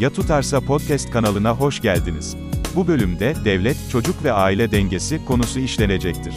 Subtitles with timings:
[0.00, 2.36] Ya Tutarsa Podcast kanalına hoş geldiniz.
[2.74, 6.34] Bu bölümde devlet, çocuk ve aile dengesi konusu işlenecektir.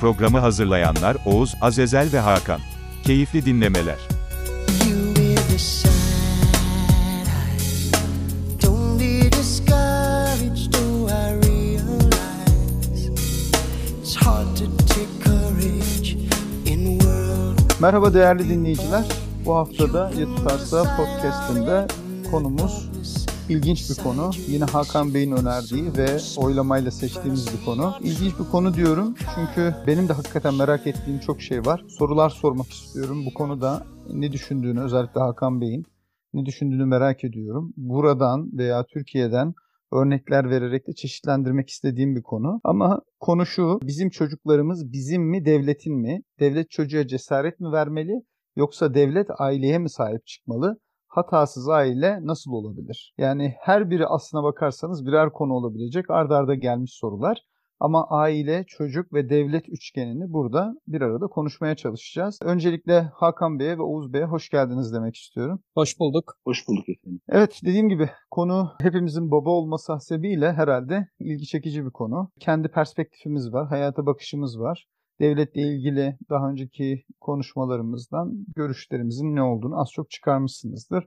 [0.00, 2.60] Programı hazırlayanlar Oğuz, Azezel ve Hakan.
[3.04, 3.98] Keyifli dinlemeler.
[17.80, 19.04] Merhaba değerli dinleyiciler.
[19.44, 21.86] Bu haftada Ya Tutarsa Podcast'inde
[22.30, 22.90] konumuz
[23.48, 24.30] ilginç bir konu.
[24.48, 27.94] Yine Hakan Bey'in önerdiği ve oylamayla seçtiğimiz bir konu.
[28.00, 31.84] İlginç bir konu diyorum çünkü benim de hakikaten merak ettiğim çok şey var.
[31.88, 33.26] Sorular sormak istiyorum.
[33.26, 35.84] Bu konuda ne düşündüğünü özellikle Hakan Bey'in
[36.34, 37.72] ne düşündüğünü merak ediyorum.
[37.76, 39.54] Buradan veya Türkiye'den
[39.92, 42.60] örnekler vererek de çeşitlendirmek istediğim bir konu.
[42.64, 46.22] Ama konu şu, bizim çocuklarımız bizim mi devletin mi?
[46.40, 48.12] Devlet çocuğa cesaret mi vermeli
[48.56, 50.78] yoksa devlet aileye mi sahip çıkmalı?
[51.10, 53.14] Hatasız aile nasıl olabilir?
[53.18, 57.38] Yani her biri aslına bakarsanız birer konu olabilecek ardarda arda gelmiş sorular.
[57.80, 62.38] Ama aile, çocuk ve devlet üçgenini burada bir arada konuşmaya çalışacağız.
[62.42, 65.60] Öncelikle Hakan Bey'e ve Oğuz Bey'e hoş geldiniz demek istiyorum.
[65.74, 66.34] Hoş bulduk.
[66.44, 67.20] Hoş bulduk efendim.
[67.28, 72.30] Evet dediğim gibi konu hepimizin baba olması hasebiyle herhalde ilgi çekici bir konu.
[72.40, 74.86] Kendi perspektifimiz var, hayata bakışımız var.
[75.20, 81.04] Devletle ilgili daha önceki konuşmalarımızdan görüşlerimizin ne olduğunu az çok çıkarmışsınızdır.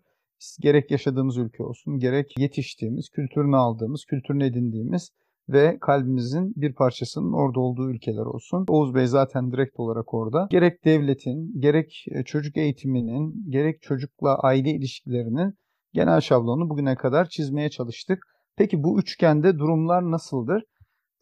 [0.59, 5.11] Gerek yaşadığımız ülke olsun, gerek yetiştiğimiz, kültürünü aldığımız, kültürünü edindiğimiz
[5.49, 8.65] ve kalbimizin bir parçasının orada olduğu ülkeler olsun.
[8.69, 10.47] Oğuz Bey zaten direkt olarak orada.
[10.49, 15.53] Gerek devletin, gerek çocuk eğitiminin, gerek çocukla aile ilişkilerinin
[15.93, 18.23] genel şablonu bugüne kadar çizmeye çalıştık.
[18.57, 20.63] Peki bu üçgende durumlar nasıldır?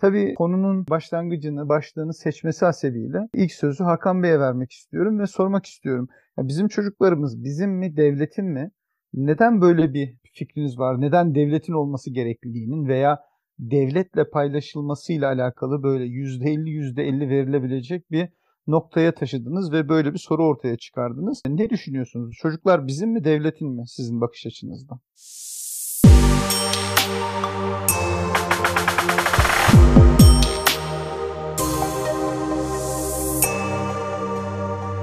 [0.02, 6.08] Tabii konunun başlangıcını, başlığını seçmesi hasebiyle ilk sözü Hakan Bey'e vermek istiyorum ve sormak istiyorum.
[6.38, 8.72] Ya bizim çocuklarımız bizim mi, devletin mi?
[9.14, 11.02] Neden böyle bir fikriniz var?
[11.02, 13.20] Neden devletin olması gerekliliğinin veya
[13.60, 18.30] devletle paylaşılmasıyla alakalı böyle %50 %50 verilebilecek bir
[18.68, 21.42] noktaya taşıdınız ve böyle bir soru ortaya çıkardınız.
[21.48, 22.36] Ne düşünüyorsunuz?
[22.42, 25.00] Çocuklar bizim mi, devletin mi sizin bakış açınızdan?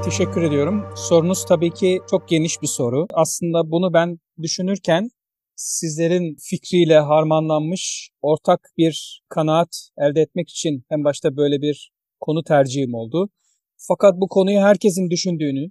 [0.08, 0.84] Teşekkür ediyorum.
[0.96, 3.06] Sorunuz tabii ki çok geniş bir soru.
[3.14, 5.10] Aslında bunu ben düşünürken
[5.56, 12.94] sizlerin fikriyle harmanlanmış ortak bir kanaat elde etmek için en başta böyle bir konu tercihim
[12.94, 13.28] oldu.
[13.88, 15.70] Fakat bu konuyu herkesin düşündüğünü,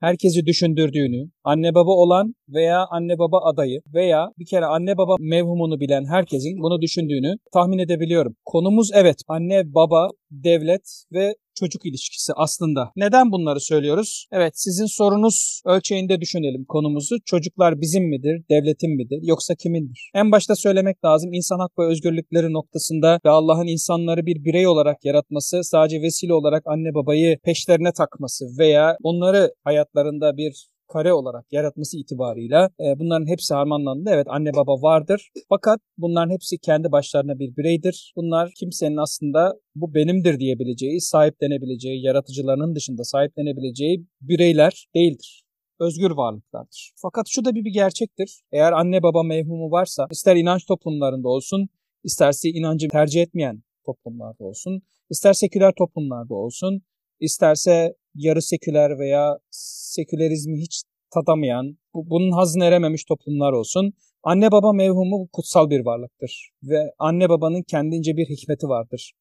[0.00, 5.80] herkesi düşündürdüğünü, anne baba olan veya anne baba adayı veya bir kere anne baba mevhumunu
[5.80, 8.36] bilen herkesin bunu düşündüğünü tahmin edebiliyorum.
[8.44, 10.08] Konumuz evet anne baba,
[10.44, 12.90] devlet ve çocuk ilişkisi aslında.
[12.96, 14.26] Neden bunları söylüyoruz?
[14.32, 17.16] Evet sizin sorunuz ölçeğinde düşünelim konumuzu.
[17.24, 20.10] Çocuklar bizim midir, devletin midir yoksa kimindir?
[20.14, 25.04] En başta söylemek lazım insan hak ve özgürlükleri noktasında ve Allah'ın insanları bir birey olarak
[25.04, 31.98] yaratması sadece vesile olarak anne babayı peşlerine takması veya onları hayatlarında bir kare olarak yaratması
[31.98, 34.10] itibarıyla e, bunların hepsi harmanlandı.
[34.12, 35.30] Evet anne baba vardır.
[35.48, 38.12] Fakat bunların hepsi kendi başlarına bir bireydir.
[38.16, 45.44] Bunlar kimsenin aslında bu benimdir diyebileceği, sahiplenebileceği, yaratıcılarının dışında sahiplenebileceği bireyler değildir
[45.80, 46.92] özgür varlıklardır.
[46.96, 48.42] Fakat şu da bir, bir gerçektir.
[48.52, 51.68] Eğer anne baba mevhumu varsa ister inanç toplumlarında olsun,
[52.04, 56.82] isterse inancı tercih etmeyen toplumlarda olsun, ister seküler toplumlarda olsun,
[57.20, 60.82] isterse yarı seküler veya sekülerizmi hiç
[61.14, 63.92] tadamayan, bunun hazını erememiş toplumlar olsun.
[64.22, 69.12] Anne baba mevhumu kutsal bir varlıktır ve anne babanın kendince bir hikmeti vardır.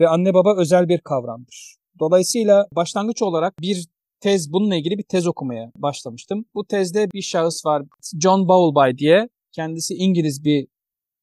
[0.00, 1.76] Ve anne baba özel bir kavramdır.
[2.00, 3.86] Dolayısıyla başlangıç olarak bir
[4.20, 6.44] tez bununla ilgili bir tez okumaya başlamıştım.
[6.54, 7.82] Bu tezde bir şahıs var
[8.22, 9.28] John Bowlby diye.
[9.52, 10.66] Kendisi İngiliz bir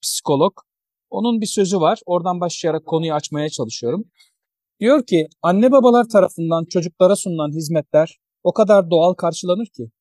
[0.02, 0.54] psikolog.
[1.10, 2.00] Onun bir sözü var.
[2.06, 4.04] Oradan başlayarak konuyu açmaya çalışıyorum.
[4.80, 9.92] Diyor ki anne babalar tarafından çocuklara sunulan hizmetler o kadar doğal karşılanır ki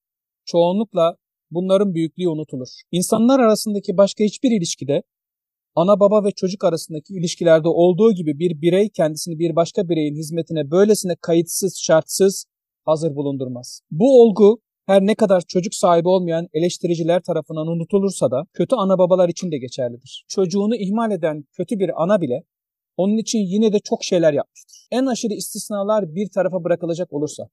[0.45, 1.17] çoğunlukla
[1.51, 2.69] bunların büyüklüğü unutulur.
[2.93, 5.03] İnsanlar arasındaki başka hiçbir ilişkide
[5.75, 10.71] ana baba ve çocuk arasındaki ilişkilerde olduğu gibi bir birey kendisini bir başka bireyin hizmetine
[10.71, 12.45] böylesine kayıtsız, şartsız
[12.85, 13.81] hazır bulundurmaz.
[13.91, 19.29] Bu olgu her ne kadar çocuk sahibi olmayan eleştiriciler tarafından unutulursa da kötü ana babalar
[19.29, 20.25] için de geçerlidir.
[20.29, 22.43] Çocuğunu ihmal eden kötü bir ana bile
[22.99, 24.87] onun için yine de çok şeyler yapmıştır.
[24.91, 27.49] En aşırı istisnalar bir tarafa bırakılacak olursa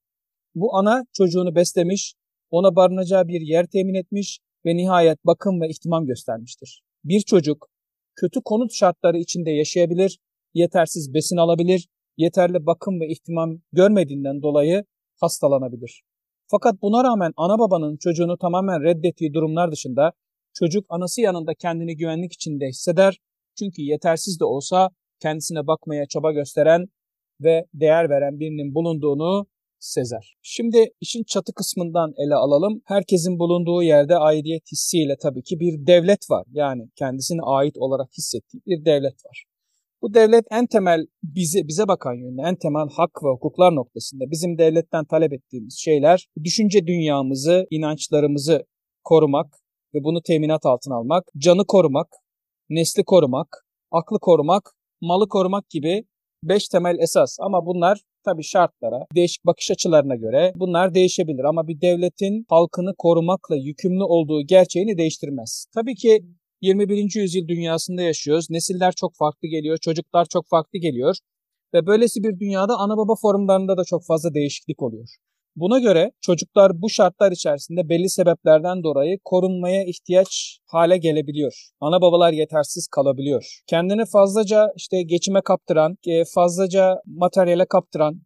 [0.54, 2.14] bu ana çocuğunu beslemiş,
[2.50, 6.82] ona barınacağı bir yer temin etmiş ve nihayet bakım ve ihtimam göstermiştir.
[7.04, 7.68] Bir çocuk
[8.16, 10.18] kötü konut şartları içinde yaşayabilir,
[10.54, 14.84] yetersiz besin alabilir, yeterli bakım ve ihtimam görmediğinden dolayı
[15.20, 16.02] hastalanabilir.
[16.50, 20.12] Fakat buna rağmen ana babanın çocuğunu tamamen reddettiği durumlar dışında
[20.58, 23.18] Çocuk anası yanında kendini güvenlik içinde hisseder.
[23.58, 24.90] Çünkü yetersiz de olsa
[25.20, 26.86] kendisine bakmaya çaba gösteren
[27.40, 29.46] ve değer veren birinin bulunduğunu
[29.78, 30.36] sezer.
[30.42, 32.82] Şimdi işin çatı kısmından ele alalım.
[32.84, 36.44] Herkesin bulunduğu yerde aidiyet hissiyle tabii ki bir devlet var.
[36.52, 39.44] Yani kendisine ait olarak hissettiği bir devlet var.
[40.02, 44.58] Bu devlet en temel bize bize bakan yönde, en temel hak ve hukuklar noktasında bizim
[44.58, 48.66] devletten talep ettiğimiz şeyler düşünce dünyamızı, inançlarımızı
[49.04, 49.46] korumak
[49.94, 52.06] ve bunu teminat altına almak, canı korumak,
[52.70, 56.04] nesli korumak, aklı korumak, malı korumak gibi
[56.44, 57.36] beş temel esas.
[57.40, 61.44] Ama bunlar tabii şartlara, değişik bakış açılarına göre bunlar değişebilir.
[61.44, 65.66] Ama bir devletin halkını korumakla yükümlü olduğu gerçeğini değiştirmez.
[65.74, 66.24] Tabii ki
[66.60, 67.20] 21.
[67.20, 68.50] yüzyıl dünyasında yaşıyoruz.
[68.50, 71.16] Nesiller çok farklı geliyor, çocuklar çok farklı geliyor.
[71.74, 75.08] Ve böylesi bir dünyada ana baba formlarında da çok fazla değişiklik oluyor.
[75.56, 81.52] Buna göre çocuklar bu şartlar içerisinde belli sebeplerden dolayı korunmaya ihtiyaç hale gelebiliyor.
[81.80, 83.60] Ana babalar yetersiz kalabiliyor.
[83.66, 88.20] Kendini fazlaca işte geçime kaptıran, e, fazlaca materyale kaptıran,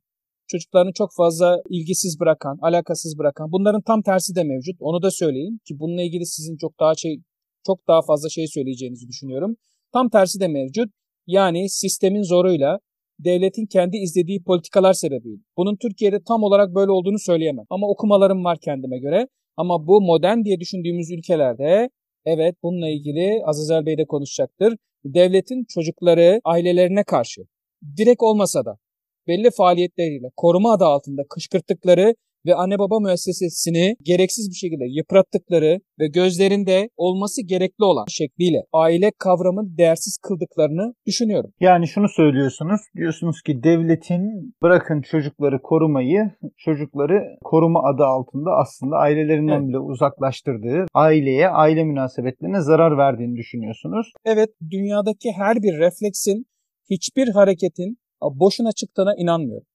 [0.49, 4.77] çocuklarını çok fazla ilgisiz bırakan, alakasız bırakan bunların tam tersi de mevcut.
[4.81, 7.23] Onu da söyleyeyim ki bununla ilgili sizin çok daha şey
[7.67, 9.57] çok daha fazla şey söyleyeceğinizi düşünüyorum.
[9.93, 10.89] Tam tersi de mevcut.
[11.27, 12.79] Yani sistemin zoruyla
[13.25, 15.43] devletin kendi izlediği politikalar sebebiyle.
[15.57, 17.65] Bunun Türkiye'de tam olarak böyle olduğunu söyleyemem.
[17.71, 19.29] Ama okumalarım var kendime göre.
[19.57, 21.91] Ama bu modern diye düşündüğümüz ülkelerde
[22.25, 24.77] evet bununla ilgili Azazel Bey de konuşacaktır.
[25.05, 27.41] Devletin çocukları ailelerine karşı
[27.97, 28.77] direkt olmasa da
[29.27, 32.15] belli faaliyetleriyle koruma adı altında kışkırttıkları
[32.47, 39.11] ve anne baba müessesesini gereksiz bir şekilde yıprattıkları ve gözlerinde olması gerekli olan şekliyle aile
[39.19, 41.51] kavramını değersiz kıldıklarını düşünüyorum.
[41.61, 42.81] Yani şunu söylüyorsunuz.
[42.97, 49.69] Diyorsunuz ki devletin bırakın çocukları korumayı, çocukları koruma adı altında aslında ailelerinden Evet.
[49.69, 54.13] bile uzaklaştırdığı, aileye, aile münasebetlerine zarar verdiğini düşünüyorsunuz.
[54.25, 56.47] Evet, dünyadaki her bir refleksin,
[56.91, 59.67] hiçbir hareketin boşuna çıktığına inanmıyorum.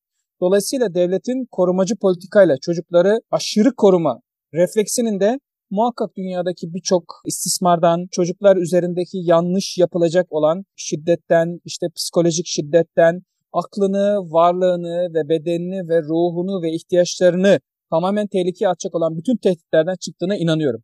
[0.41, 4.19] Dolayısıyla devletin korumacı politikayla çocukları aşırı koruma
[4.53, 5.39] refleksinin de
[5.69, 13.21] muhakkak dünyadaki birçok istismardan, çocuklar üzerindeki yanlış yapılacak olan şiddetten, işte psikolojik şiddetten,
[13.53, 17.59] aklını, varlığını ve bedenini ve ruhunu ve ihtiyaçlarını
[17.89, 20.81] tamamen tehlikeye atacak olan bütün tehditlerden çıktığına inanıyorum.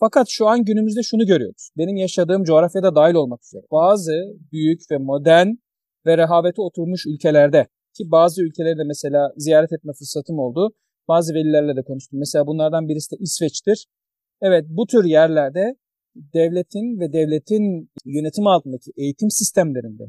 [0.00, 1.70] Fakat şu an günümüzde şunu görüyoruz.
[1.78, 3.62] Benim yaşadığım coğrafyada dahil olmak üzere.
[3.72, 4.12] Bazı
[4.52, 5.48] büyük ve modern
[6.06, 10.74] ve rehavete oturmuş ülkelerde ki bazı ülkeleri de mesela ziyaret etme fırsatım oldu.
[11.08, 12.18] Bazı velilerle de konuştum.
[12.18, 13.86] Mesela bunlardan birisi de İsveç'tir.
[14.42, 15.76] Evet bu tür yerlerde
[16.16, 20.04] devletin ve devletin yönetim altındaki eğitim sistemlerinde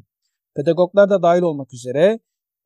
[0.55, 2.19] pedagoglar da dahil olmak üzere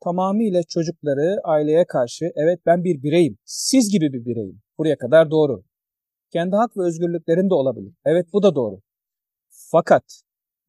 [0.03, 4.61] tamamıyla çocukları aileye karşı evet ben bir bireyim, siz gibi bir bireyim.
[4.77, 5.63] Buraya kadar doğru.
[6.31, 7.93] Kendi hak ve özgürlüklerim de olabilir.
[8.05, 8.81] Evet bu da doğru.
[9.49, 10.03] Fakat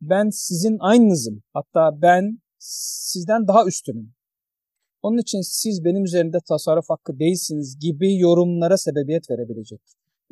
[0.01, 1.43] ben sizin aynınızım.
[1.53, 4.15] Hatta ben sizden daha üstünüm.
[5.03, 9.81] Onun için siz benim üzerimde tasarruf hakkı değilsiniz gibi yorumlara sebebiyet verebilecek.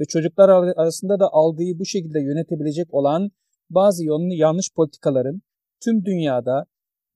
[0.00, 3.30] Ve çocuklar arasında da algıyı bu şekilde yönetebilecek olan
[3.70, 5.42] bazı yanlış politikaların
[5.84, 6.66] tüm dünyada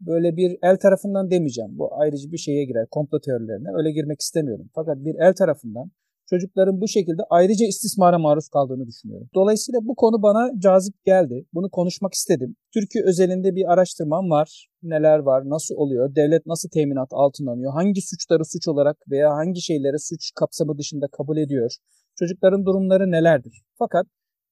[0.01, 1.79] böyle bir el tarafından demeyeceğim.
[1.79, 3.69] Bu ayrıcı bir şeye girer, komplo teorilerine.
[3.79, 4.71] Öyle girmek istemiyorum.
[4.75, 5.91] Fakat bir el tarafından
[6.31, 9.29] çocukların bu şekilde ayrıca istismara maruz kaldığını düşünüyorum.
[9.35, 11.47] Dolayısıyla bu konu bana cazip geldi.
[11.55, 12.57] Bunu konuşmak istedim.
[12.75, 14.69] Türkiye özelinde bir araştırmam var.
[14.83, 19.99] Neler var, nasıl oluyor, devlet nasıl teminat altınlanıyor, hangi suçları suç olarak veya hangi şeyleri
[19.99, 21.71] suç kapsamı dışında kabul ediyor,
[22.19, 23.63] çocukların durumları nelerdir.
[23.79, 24.07] Fakat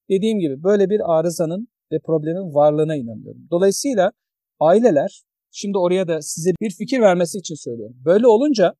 [0.09, 3.47] dediğim gibi böyle bir arızanın ve problemin varlığına inanıyorum.
[3.51, 4.11] Dolayısıyla
[4.59, 7.95] aileler, şimdi oraya da size bir fikir vermesi için söylüyorum.
[8.05, 8.73] Böyle olunca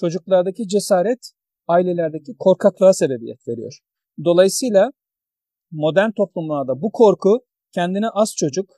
[0.00, 1.32] çocuklardaki cesaret
[1.68, 3.78] ailelerdeki korkaklığa sebebiyet veriyor.
[4.24, 4.90] Dolayısıyla
[5.70, 7.40] modern toplumlarda bu korku
[7.74, 8.70] kendine az çocuk,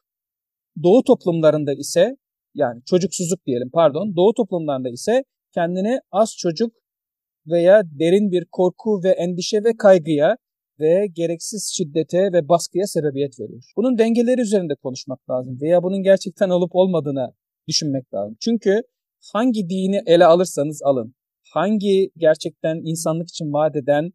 [0.83, 2.17] doğu toplumlarında ise
[2.55, 6.73] yani çocuksuzluk diyelim pardon, doğu toplumlarında ise kendine az çocuk
[7.47, 10.37] veya derin bir korku ve endişe ve kaygıya
[10.81, 13.63] ve gereksiz şiddete ve baskıya sebebiyet veriyor.
[13.77, 17.35] Bunun dengeleri üzerinde konuşmak lazım veya bunun gerçekten olup olmadığını
[17.69, 18.37] düşünmek lazım.
[18.41, 18.83] Çünkü
[19.33, 21.15] hangi dini ele alırsanız alın,
[21.53, 24.11] hangi gerçekten insanlık için vaat eden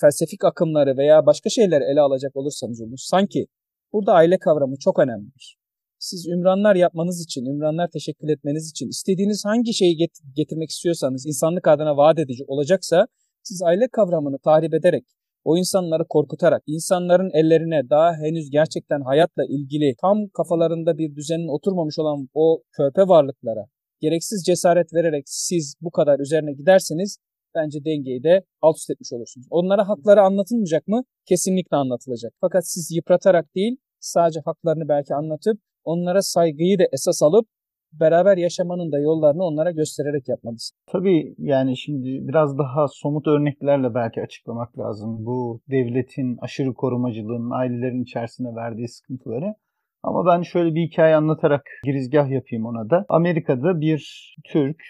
[0.00, 2.98] felsefik akımları veya başka şeyleri ele alacak olursanız olur.
[2.98, 3.46] Sanki
[3.92, 5.56] burada aile kavramı çok önemlidir.
[5.98, 11.68] Siz ümranlar yapmanız için, ümranlar teşekkür etmeniz için istediğiniz hangi şeyi get- getirmek istiyorsanız insanlık
[11.68, 13.06] adına vaat edici olacaksa
[13.42, 15.04] siz aile kavramını tahrip ederek,
[15.44, 21.98] o insanları korkutarak, insanların ellerine daha henüz gerçekten hayatla ilgili tam kafalarında bir düzenin oturmamış
[21.98, 23.64] olan o körpe varlıklara
[24.00, 27.18] gereksiz cesaret vererek siz bu kadar üzerine giderseniz
[27.54, 29.46] bence dengeyi de alt üst etmiş olursunuz.
[29.50, 31.02] Onlara hakları anlatılmayacak mı?
[31.28, 32.32] Kesinlikle anlatılacak.
[32.40, 37.46] Fakat siz yıpratarak değil, sadece haklarını belki anlatıp onlara saygıyı da esas alıp
[37.92, 40.76] beraber yaşamanın da yollarını onlara göstererek yapmalısın.
[40.86, 45.26] Tabii yani şimdi biraz daha somut örneklerle belki açıklamak lazım.
[45.26, 49.54] Bu devletin aşırı korumacılığının ailelerin içerisinde verdiği sıkıntıları.
[50.02, 53.06] Ama ben şöyle bir hikaye anlatarak girizgah yapayım ona da.
[53.08, 54.82] Amerika'da bir Türk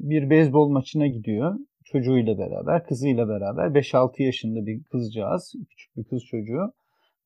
[0.00, 6.24] bir beyzbol maçına gidiyor çocuğuyla beraber, kızıyla beraber 5-6 yaşında bir kızcağız, küçük bir kız
[6.24, 6.72] çocuğu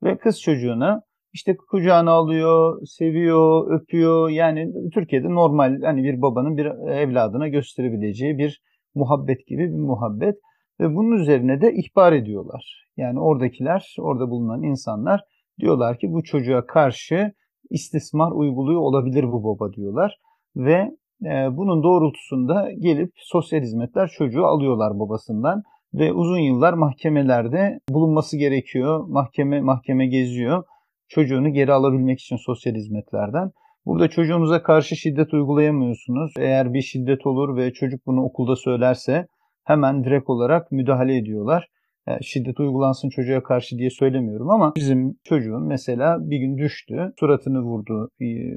[0.03, 4.29] ve kız çocuğuna işte kucağına alıyor, seviyor, öpüyor.
[4.29, 8.63] Yani Türkiye'de normal hani bir babanın bir evladına gösterebileceği bir
[8.95, 10.37] muhabbet gibi bir muhabbet.
[10.81, 12.87] Ve bunun üzerine de ihbar ediyorlar.
[12.97, 15.21] Yani oradakiler, orada bulunan insanlar
[15.61, 17.33] diyorlar ki bu çocuğa karşı
[17.71, 20.19] istismar uyguluyor olabilir bu baba diyorlar.
[20.57, 20.91] Ve
[21.25, 25.63] e, bunun doğrultusunda gelip sosyal hizmetler çocuğu alıyorlar babasından
[25.95, 29.05] ve uzun yıllar mahkemelerde bulunması gerekiyor.
[29.09, 30.65] Mahkeme mahkeme geziyor
[31.11, 33.51] çocuğunu geri alabilmek için sosyal hizmetlerden.
[33.87, 36.33] Burada çocuğunuza karşı şiddet uygulayamıyorsunuz.
[36.39, 39.27] Eğer bir şiddet olur ve çocuk bunu okulda söylerse
[39.65, 41.69] hemen direkt olarak müdahale ediyorlar.
[42.09, 47.61] E, şiddet uygulansın çocuğa karşı diye söylemiyorum ama bizim çocuğun mesela bir gün düştü, suratını
[47.63, 48.09] vurdu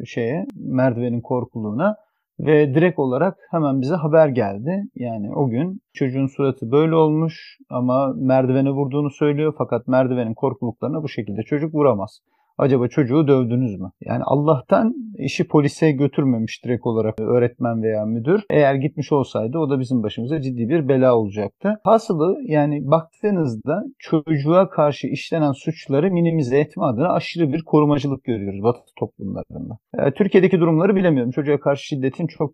[0.06, 1.96] şeye, merdivenin korkuluğuna
[2.40, 4.84] ve direkt olarak hemen bize haber geldi.
[4.96, 11.10] Yani o gün çocuğun suratı böyle olmuş ama merdivene vurduğunu söylüyor fakat merdivenin korkuluklarına bu
[11.10, 12.20] şekilde çocuk vuramaz.
[12.58, 13.92] Acaba çocuğu dövdünüz mü?
[14.02, 18.44] Yani Allah'tan işi polise götürmemiş direkt olarak öğretmen veya müdür.
[18.50, 21.80] Eğer gitmiş olsaydı o da bizim başımıza ciddi bir bela olacaktı.
[21.84, 28.80] Hasılı yani baktığınızda çocuğa karşı işlenen suçları minimize etme adına aşırı bir korumacılık görüyoruz Batı
[29.00, 29.78] toplumlarında.
[30.16, 31.32] Türkiye'deki durumları bilemiyorum.
[31.32, 32.52] Çocuğa karşı şiddetin çok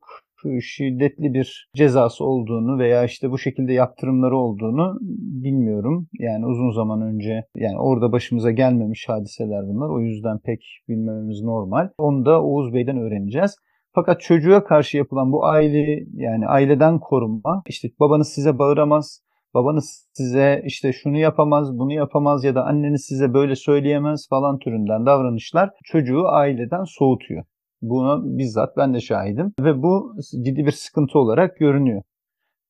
[0.62, 4.98] şiddetli bir cezası olduğunu veya işte bu şekilde yaptırımları olduğunu
[5.44, 6.08] bilmiyorum.
[6.20, 9.90] Yani uzun zaman önce yani orada başımıza gelmemiş hadiseler bunlar.
[9.90, 11.90] O yüzden pek bilmememiz normal.
[11.98, 13.56] Onu da Oğuz Bey'den öğreneceğiz.
[13.96, 19.22] Fakat çocuğa karşı yapılan bu aile yani aileden korunma işte babanız size bağıramaz,
[19.54, 25.06] babanız size işte şunu yapamaz, bunu yapamaz ya da anneniz size böyle söyleyemez falan türünden
[25.06, 27.44] davranışlar çocuğu aileden soğutuyor.
[27.82, 30.14] Buna bizzat ben de şahidim ve bu
[30.46, 32.02] ciddi bir sıkıntı olarak görünüyor.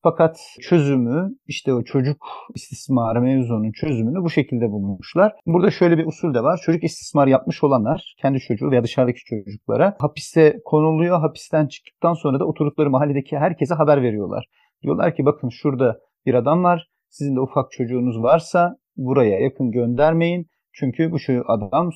[0.03, 2.17] Fakat çözümü işte o çocuk
[2.55, 5.33] istismarı mevzunun çözümünü bu şekilde bulmuşlar.
[5.45, 6.59] Burada şöyle bir usul de var.
[6.65, 11.19] Çocuk istismar yapmış olanlar kendi çocuğu veya dışarıdaki çocuklara hapiste konuluyor.
[11.19, 14.45] Hapisten çıktıktan sonra da oturdukları mahalledeki herkese haber veriyorlar.
[14.83, 16.89] Diyorlar ki bakın şurada bir adam var.
[17.09, 20.47] Sizin de ufak çocuğunuz varsa buraya yakın göndermeyin.
[20.73, 21.89] Çünkü bu şu adam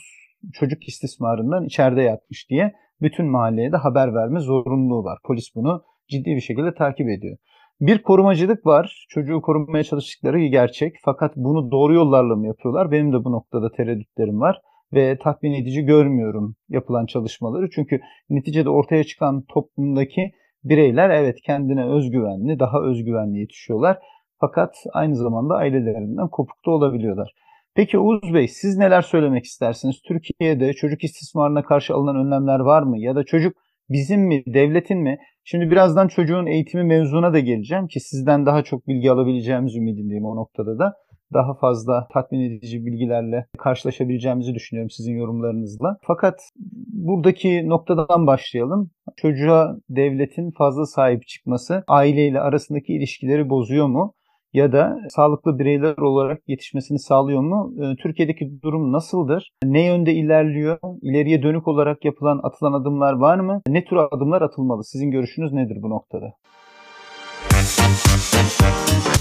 [0.53, 5.19] çocuk istismarından içeride yatmış diye bütün mahalleye de haber verme zorunluluğu var.
[5.23, 7.37] Polis bunu ciddi bir şekilde takip ediyor.
[7.81, 9.05] Bir korumacılık var.
[9.09, 10.95] Çocuğu korumaya çalıştıkları gerçek.
[11.05, 12.91] Fakat bunu doğru yollarla mı yapıyorlar?
[12.91, 14.61] Benim de bu noktada tereddütlerim var.
[14.93, 17.69] Ve tatmin edici görmüyorum yapılan çalışmaları.
[17.69, 20.31] Çünkü neticede ortaya çıkan toplumdaki
[20.63, 23.97] bireyler evet kendine özgüvenli, daha özgüvenli yetişiyorlar.
[24.39, 27.33] Fakat aynı zamanda ailelerinden kopukta olabiliyorlar.
[27.75, 30.01] Peki Uğuz Bey siz neler söylemek istersiniz?
[30.01, 32.99] Türkiye'de çocuk istismarına karşı alınan önlemler var mı?
[32.99, 33.57] Ya da çocuk
[33.89, 35.17] bizim mi, devletin mi?
[35.43, 40.35] Şimdi birazdan çocuğun eğitimi mevzuna da geleceğim ki sizden daha çok bilgi alabileceğimiz ümidindeyim o
[40.35, 40.93] noktada da.
[41.33, 45.97] Daha fazla tatmin edici bilgilerle karşılaşabileceğimizi düşünüyorum sizin yorumlarınızla.
[46.01, 46.39] Fakat
[46.87, 48.91] buradaki noktadan başlayalım.
[49.17, 54.13] Çocuğa devletin fazla sahip çıkması aileyle arasındaki ilişkileri bozuyor mu?
[54.53, 57.73] Ya da sağlıklı bireyler olarak yetişmesini sağlıyor mu?
[57.81, 59.51] Ee, Türkiye'deki durum nasıldır?
[59.63, 60.77] Ne yönde ilerliyor?
[61.01, 63.61] İleriye dönük olarak yapılan, atılan adımlar var mı?
[63.67, 64.83] Ne tür adımlar atılmalı?
[64.83, 66.33] Sizin görüşünüz nedir bu noktada?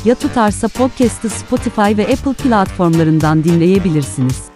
[0.05, 4.53] Ya tutarsa podcast'ı Spotify ve Apple platformlarından dinleyebilirsiniz.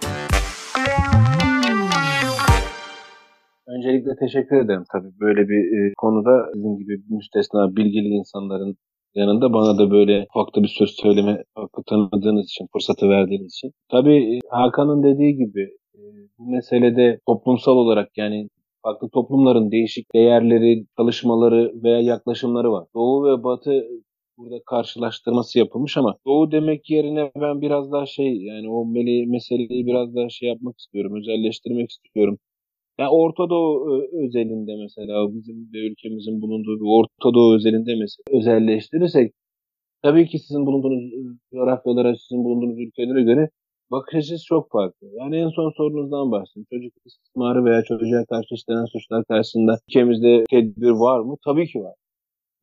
[3.67, 8.77] Öncelikle teşekkür ederim tabii böyle bir e, konuda sizin gibi müstesna bilgili insanların
[9.15, 13.71] yanında bana da böyle ufakta bir söz söyleme hakkı tanıdığınız için, fırsatı verdiğiniz için.
[13.91, 15.61] Tabii e, Hakan'ın dediği gibi
[15.95, 15.99] e,
[16.39, 18.47] bu meselede toplumsal olarak yani
[18.83, 22.85] farklı toplumların değişik değerleri, çalışmaları veya yaklaşımları var.
[22.95, 23.83] Doğu ve Batı
[24.37, 28.85] burada karşılaştırması yapılmış ama Doğu demek yerine ben biraz daha şey yani o
[29.27, 32.37] meseleyi biraz daha şey yapmak istiyorum, özelleştirmek istiyorum.
[32.99, 39.33] Yani Orta Doğu özelinde mesela bizim de ülkemizin bulunduğu bir Orta Doğu özelinde mesela özelleştirirsek
[40.03, 41.11] tabii ki sizin bulunduğunuz
[41.53, 43.49] coğrafyalara, sizin bulunduğunuz ülkelere göre
[43.91, 45.07] bakış açısı çok farklı.
[45.13, 46.67] Yani en son sorunuzdan bahsedeyim.
[46.69, 51.35] Çocuk istismarı veya çocuğa karşı işlenen suçlar karşısında ülkemizde tedbir var mı?
[51.45, 51.93] Tabii ki var.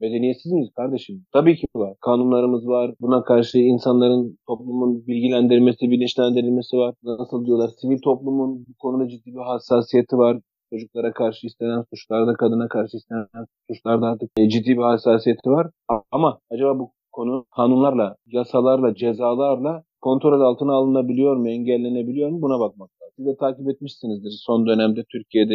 [0.04, 1.26] Medeniyetsiz miyiz kardeşim?
[1.32, 1.94] Tabii ki var.
[2.00, 2.94] Kanunlarımız var.
[3.00, 6.94] Buna karşı insanların, toplumun bilgilendirilmesi, bilinçlendirilmesi var.
[7.02, 7.70] Nasıl diyorlar?
[7.80, 10.40] Sivil toplumun bu konuda ciddi bir hassasiyeti var.
[10.70, 13.26] Çocuklara karşı istenen suçlarda, kadına karşı istenen
[13.70, 15.70] suçlarda artık e, ciddi bir hassasiyeti var.
[16.11, 22.90] Ama acaba bu konu kanunlarla, yasalarla, cezalarla kontrol altına alınabiliyor mu, engellenebiliyor mu buna bakmak
[23.02, 23.14] lazım.
[23.16, 25.54] Siz de takip etmişsinizdir son dönemde Türkiye'de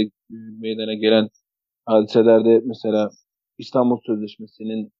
[0.60, 1.30] meydana gelen
[1.86, 3.10] hadiselerde mesela
[3.60, 4.92] İstanbul Sözleşmesi'nin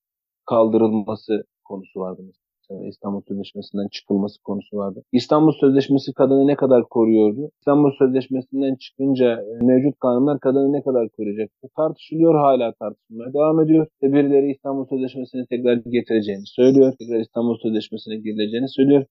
[0.46, 2.50] kaldırılması konusu vardı mesela.
[2.88, 5.04] İstanbul Sözleşmesi'nden çıkılması konusu vardı.
[5.12, 7.52] İstanbul Sözleşmesi kadını ne kadar koruyordu?
[7.60, 11.50] İstanbul Sözleşmesi'nden çıkınca e, mevcut kanunlar kadını ne kadar koruyacak?
[11.64, 13.88] Bu tartışılıyor hala tartışılmaya devam ediyor.
[14.04, 16.94] Ve birileri İstanbul Sözleşmesi'ni tekrar getireceğini söylüyor.
[17.00, 19.06] Tekrar İstanbul Sözleşmesi'ne girileceğini söylüyor.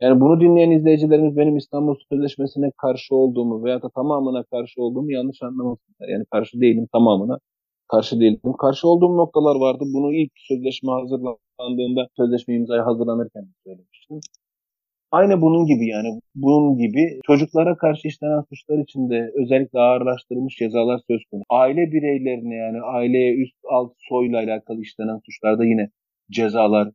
[0.00, 5.42] Yani bunu dinleyen izleyicilerimiz benim İstanbul Sözleşmesi'ne karşı olduğumu veya da tamamına karşı olduğumu yanlış
[5.42, 6.08] anlamasınlar.
[6.08, 7.38] Yani karşı değilim tamamına
[7.92, 8.40] karşı değilim.
[8.58, 9.84] Karşı olduğum noktalar vardı.
[9.94, 14.20] Bunu ilk sözleşme hazırlandığında sözleşme imzaya hazırlanırken söylemiştim.
[15.10, 21.00] Aynı bunun gibi yani bunun gibi çocuklara karşı işlenen suçlar için de özellikle ağırlaştırılmış cezalar
[21.10, 21.44] söz konusu.
[21.50, 25.90] Aile bireylerine yani aileye üst alt soyla alakalı işlenen suçlarda yine
[26.30, 26.88] cezalar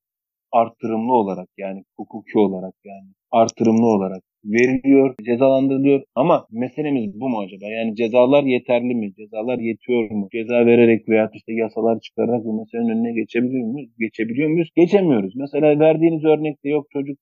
[0.52, 6.04] arttırımlı olarak yani hukuki olarak yani artırımlı olarak veriliyor, cezalandırılıyor.
[6.16, 7.66] Ama meselemiz bu mu acaba?
[7.66, 9.14] Yani cezalar yeterli mi?
[9.14, 10.28] Cezalar yetiyor mu?
[10.32, 13.90] Ceza vererek veya işte yasalar çıkararak bu meselenin önüne geçebiliyor muyuz?
[14.00, 14.70] Geçebiliyor muyuz?
[14.76, 15.36] Geçemiyoruz.
[15.36, 17.18] Mesela verdiğiniz örnekte yok çocuk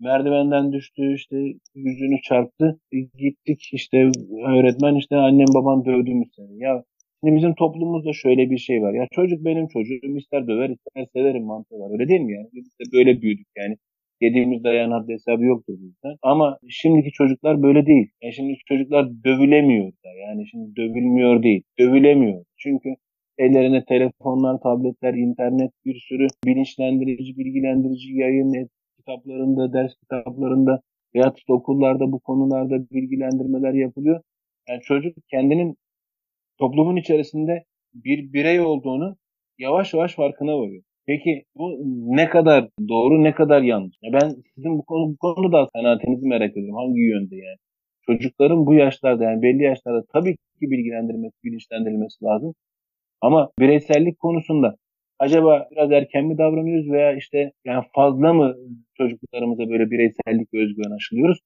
[0.00, 1.36] merdivenden düştü işte
[1.74, 2.80] yüzünü çarptı.
[3.18, 4.10] Gittik işte
[4.46, 6.62] öğretmen işte annem baban dövdü mü seni?
[6.62, 6.84] Ya
[7.20, 8.94] Şimdi bizim toplumumuzda şöyle bir şey var.
[8.94, 11.90] Ya çocuk benim çocuğum ister döver ister severim mantığı var.
[11.92, 12.48] Öyle değil mi yani?
[12.52, 13.76] Biz de böyle büyüdük yani.
[14.20, 16.16] Yediğimiz dayağın haddi hesabı yoktur bizden.
[16.22, 18.06] Ama şimdiki çocuklar böyle değil.
[18.22, 20.08] Yani şimdiki çocuklar dövülemiyor da.
[20.26, 21.62] Yani şimdi dövülmüyor değil.
[21.78, 22.44] Dövülemiyor.
[22.56, 22.88] Çünkü
[23.38, 28.68] ellerine telefonlar, tabletler, internet bir sürü bilinçlendirici, bilgilendirici yayın
[28.98, 30.80] kitaplarında, ders kitaplarında
[31.14, 34.20] veya okullarda bu konularda bilgilendirmeler yapılıyor.
[34.68, 35.76] Yani çocuk kendinin
[36.58, 37.64] toplumun içerisinde
[37.94, 39.16] bir birey olduğunu
[39.58, 40.82] yavaş yavaş farkına varıyor.
[41.06, 41.78] Peki bu
[42.16, 43.96] ne kadar doğru ne kadar yanlış?
[44.02, 46.76] Ya ben sizin bu konu bu konuda kanaatinizi merak ediyorum.
[46.76, 47.58] Hangi yönde yani?
[48.06, 52.54] Çocukların bu yaşlarda yani belli yaşlarda tabii ki bilgilendirilmesi, bilinçlendirilmesi lazım.
[53.20, 54.76] Ama bireysellik konusunda
[55.18, 58.54] acaba biraz erken mi davranıyoruz veya işte yani fazla mı
[58.96, 61.38] çocuklarımıza böyle bireysellik ve özgüven aşılıyoruz?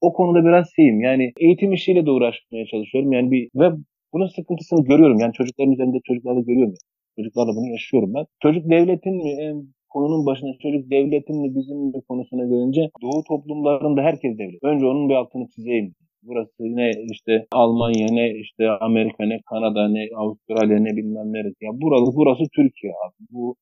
[0.00, 1.00] O konuda biraz şeyim.
[1.00, 3.12] Yani eğitim işiyle de uğraşmaya çalışıyorum.
[3.12, 3.70] Yani bir ve
[4.14, 5.18] bunun sıkıntısını görüyorum.
[5.18, 6.74] Yani çocukların üzerinde çocuklarda görüyorum.
[7.16, 8.24] Çocuklarla bunu yaşıyorum ben.
[8.42, 9.56] Çocuk devletin mi en
[9.94, 14.62] konunun başına çocuk devletin mi bizim mi konusuna gelince Doğu toplumlarında herkes devlet.
[14.62, 15.94] Önce onun bir altını çizeyim.
[16.22, 21.64] Burası ne işte Almanya ne işte Amerika ne Kanada ne Avustralya ne bilmem neresi.
[21.64, 23.26] Ya buralı burası Türkiye abi.
[23.30, 23.56] Bu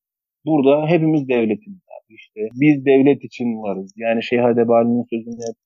[0.45, 2.13] burada hepimiz devletimiz abi.
[2.15, 3.93] İşte biz devlet için varız.
[3.97, 5.57] Yani Şeyh Hadebali'nin sözünü hep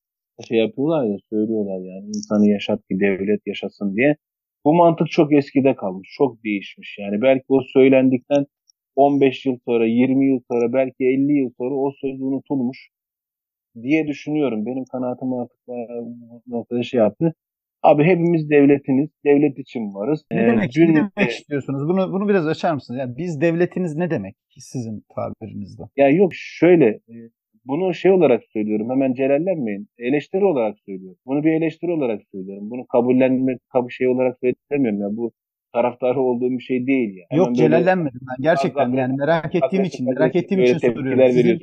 [0.48, 4.16] şey yapıyorlar ya söylüyorlar yani insanı yaşat ki devlet yaşasın diye.
[4.66, 6.98] Bu mantık çok eskide kalmış, çok değişmiş.
[7.00, 8.46] Yani belki o söylendikten
[8.96, 12.90] 15 yıl sonra, 20 yıl sonra, belki 50 yıl sonra o söz unutulmuş
[13.82, 14.66] diye düşünüyorum.
[14.66, 17.34] Benim kanaatim artık bu noktada şey yaptı.
[17.84, 20.26] Abi hepimiz devletiniz, devlet için varız.
[20.32, 21.90] Ne ee, demek, dün, ne demek istiyorsunuz?
[21.90, 23.00] Bunu bunu biraz açar mısınız?
[23.00, 25.84] Yani biz devletiniz ne demek sizin tabirinizde?
[25.98, 27.16] Ya yok şöyle, e,
[27.68, 28.90] bunu şey olarak söylüyorum.
[28.90, 29.88] Hemen celallenmeyin.
[29.98, 31.18] Eleştiri olarak söylüyorum.
[31.26, 32.70] Bunu bir eleştiri olarak söylüyorum.
[32.70, 34.38] Bunu kabullenmek, kabul şey olarak
[34.70, 35.02] söylemiyorum.
[35.02, 35.18] Ya.
[35.18, 35.32] Bu
[35.74, 37.18] taraftarı olduğum bir şey değil.
[37.18, 37.26] Ya.
[37.30, 38.44] Hemen Yok celallenmedim ben.
[38.44, 41.32] Gerçekten yani merak ettiğim için, merak ettiğim için soruyorum.
[41.32, 41.60] Sizin...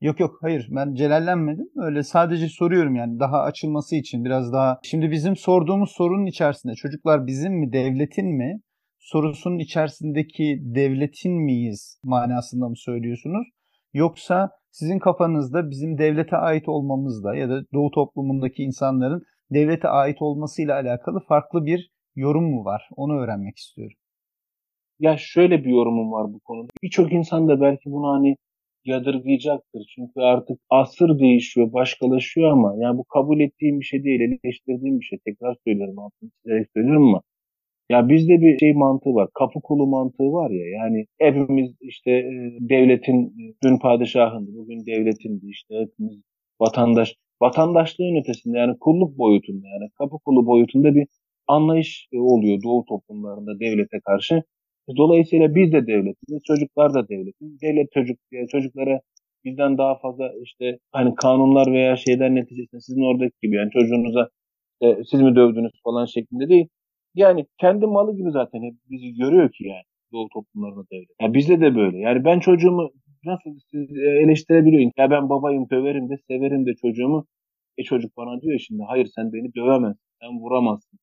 [0.00, 1.68] Yok yok hayır ben celallenmedim.
[1.76, 4.78] Öyle sadece soruyorum yani daha açılması için biraz daha.
[4.82, 8.60] Şimdi bizim sorduğumuz sorunun içerisinde çocuklar bizim mi devletin mi
[8.98, 13.48] sorusunun içerisindeki devletin miyiz manasında mı söylüyorsunuz?
[13.94, 20.74] Yoksa sizin kafanızda bizim devlete ait olmamızda ya da Doğu toplumundaki insanların devlete ait olmasıyla
[20.74, 22.88] alakalı farklı bir yorum mu var?
[22.96, 23.96] Onu öğrenmek istiyorum.
[24.98, 26.68] Ya şöyle bir yorumum var bu konuda.
[26.82, 28.36] Birçok insan da belki bunu hani
[28.84, 29.92] yadırgayacaktır.
[29.94, 35.04] Çünkü artık asır değişiyor, başkalaşıyor ama yani bu kabul ettiğim bir şey değil, eleştirdiğim bir
[35.04, 35.18] şey.
[35.18, 37.22] Tekrar söylüyorum, altını çizerek söylüyorum ama
[37.88, 39.28] ya bizde bir şey mantığı var.
[39.34, 40.66] Kapı kulu mantığı var ya.
[40.66, 45.46] Yani hepimiz işte e, devletin dün padişahındı, bugün devletindi.
[45.46, 46.22] işte hepimiz
[46.60, 47.14] vatandaş.
[47.42, 51.06] Vatandaşlığın ötesinde yani kulluk boyutunda yani kapı kulu boyutunda bir
[51.46, 54.42] anlayış e, oluyor Doğu toplumlarında devlete karşı.
[54.96, 57.60] Dolayısıyla biz de devletiz, çocuklar da devletiz.
[57.62, 59.00] Devlet çocuk yani çocuklara
[59.44, 64.28] bizden daha fazla işte hani kanunlar veya şeyler neticesinde sizin oradaki gibi yani çocuğunuza
[64.82, 66.68] e, siz mi dövdünüz falan şeklinde değil
[67.14, 69.82] yani kendi malı gibi zaten hep bizi görüyor ki yani.
[70.12, 71.08] Doğu toplumlarında devlet.
[71.20, 71.98] Ya bizde de böyle.
[71.98, 72.90] Yani ben çocuğumu
[73.24, 74.92] nasıl siz eleştirebiliyorsun?
[74.98, 77.26] Ya ben babayım, döverim de, severim de çocuğumu.
[77.78, 80.98] E çocuk bana diyor şimdi hayır sen beni dövemezsin, sen vuramazsın,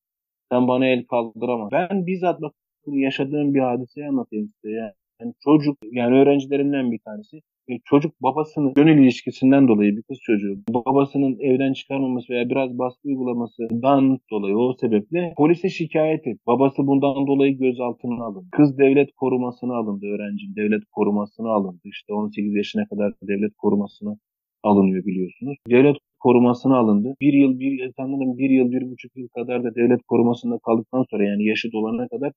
[0.52, 1.78] sen bana el kaldıramazsın.
[1.78, 4.74] Ben bizzat bakın yaşadığım bir hadiseyi anlatayım size.
[4.74, 7.42] Yani, yani çocuk, yani öğrencilerimden bir tanesi e,
[7.84, 14.18] çocuk babasının gönül ilişkisinden dolayı bir kız çocuğu babasının evden çıkarmaması veya biraz baskı uygulamasından
[14.30, 16.38] dolayı o sebeple polise şikayet et.
[16.46, 18.48] Babası bundan dolayı gözaltına alındı.
[18.52, 20.56] Kız devlet korumasına alındı öğrenci.
[20.56, 21.80] Devlet korumasına alındı.
[21.84, 24.16] İşte 18 yaşına kadar devlet korumasına
[24.62, 25.56] alınıyor biliyorsunuz.
[25.70, 27.14] Devlet korumasına alındı.
[27.20, 31.24] Bir yıl, bir, sanırım bir yıl, bir buçuk yıl kadar da devlet korumasında kaldıktan sonra
[31.24, 32.32] yani yaşı dolana kadar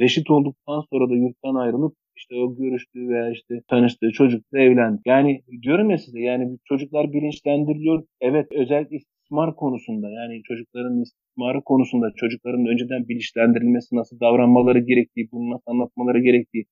[0.00, 5.00] reşit olduktan sonra da yurttan ayrılıp işte o görüştüğü veya işte tanıştığı çocukla evlendi.
[5.06, 8.04] Yani diyorum ya size yani çocuklar bilinçlendiriliyor.
[8.20, 15.50] Evet özellikle istismar konusunda yani çocukların istismarı konusunda çocukların önceden bilinçlendirilmesi nasıl davranmaları gerektiği, bunu
[15.50, 16.64] nasıl anlatmaları gerektiği,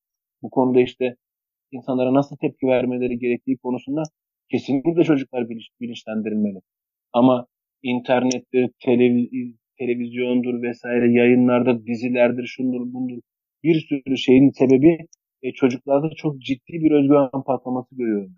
[0.42, 1.16] bu konuda işte
[1.72, 4.02] insanlara nasıl tepki vermeleri gerektiği konusunda
[4.50, 5.46] kesinlikle çocuklar
[5.80, 6.60] bilinçlendirilmeli.
[7.12, 7.46] Ama
[7.82, 9.28] internettir, televiz
[9.82, 13.18] televizyondur vesaire yayınlarda dizilerdir şundur bundur
[13.64, 14.98] bir sürü şeyin sebebi
[15.42, 18.36] e, çocuklarda çok ciddi bir özgüven patlaması görüyorum.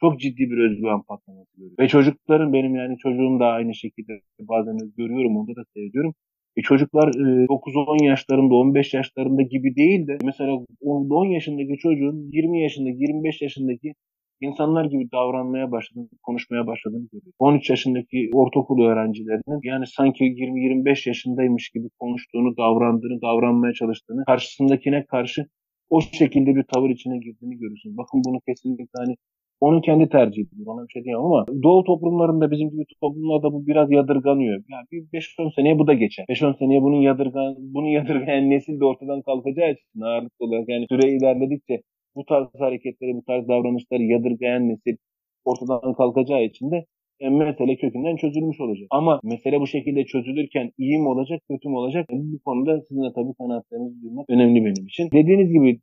[0.00, 1.76] Çok ciddi bir özgüven patlaması görüyorum.
[1.80, 6.14] Ve çocukların benim yani çocuğum da aynı şekilde bazen görüyorum, onda da seyrediyorum.
[6.56, 12.62] E çocuklar e, 9-10 yaşlarında, 15 yaşlarında gibi değil de mesela 10 yaşındaki çocuğun 20
[12.62, 13.92] yaşındaki, 25 yaşındaki
[14.40, 17.34] insanlar gibi davranmaya başladığını, konuşmaya başladığını görüyoruz.
[17.38, 25.46] 13 yaşındaki ortaokul öğrencilerinin yani sanki 20-25 yaşındaymış gibi konuştuğunu, davrandığını, davranmaya çalıştığını, karşısındakine karşı
[25.90, 27.96] o şekilde bir tavır içine girdiğini görüyorsunuz.
[27.96, 29.14] Bakın bunu kesinlikle hani
[29.60, 30.66] onun kendi tercihidir.
[30.66, 34.54] Ona bir şey diyemem ama Doğu toplumlarında bizim gibi toplumlarda bu biraz yadırganıyor.
[34.68, 36.24] Yani bir 5-10 seneye bu da geçer.
[36.28, 41.08] 5-10 seneye bunun yadırgan, bunu yadırgayan nesil de ortadan kalkacağı için ağırlıklı olarak yani süre
[41.16, 41.82] ilerledikçe
[42.14, 44.96] bu tarz hareketleri, bu tarz davranışları yadırgayan nesil
[45.44, 46.84] ortadan kalkacağı için de
[47.20, 48.86] e, mesele kökünden çözülmüş olacak.
[48.90, 52.06] Ama mesele bu şekilde çözülürken iyi mi olacak, kötü mü olacak?
[52.12, 55.10] E, bu konuda sizin de tabii kanaatlerinizi duymak önemli benim için.
[55.12, 55.80] Dediğiniz gibi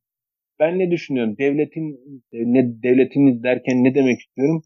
[0.59, 1.37] ben ne düşünüyorum?
[1.37, 1.99] Devletin
[2.33, 4.61] e, ne devletiniz derken ne demek istiyorum?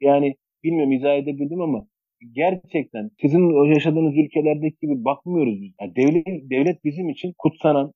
[0.00, 0.34] Yani
[0.64, 1.86] bilmiyorum izah edebildim ama
[2.32, 5.72] gerçekten sizin yaşadığınız ülkelerdeki gibi bakmıyoruz biz.
[5.80, 7.92] Yani devlet, devlet bizim için kutsanan,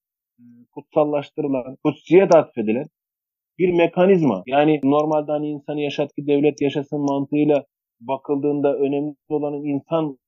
[0.75, 2.87] kutsallaştırılan, kutsiyet atfedilen
[3.59, 4.43] bir mekanizma.
[4.47, 7.65] Yani normalde hani insanı yaşat ki devlet yaşasın mantığıyla
[8.01, 10.19] bakıldığında önemli olanın insan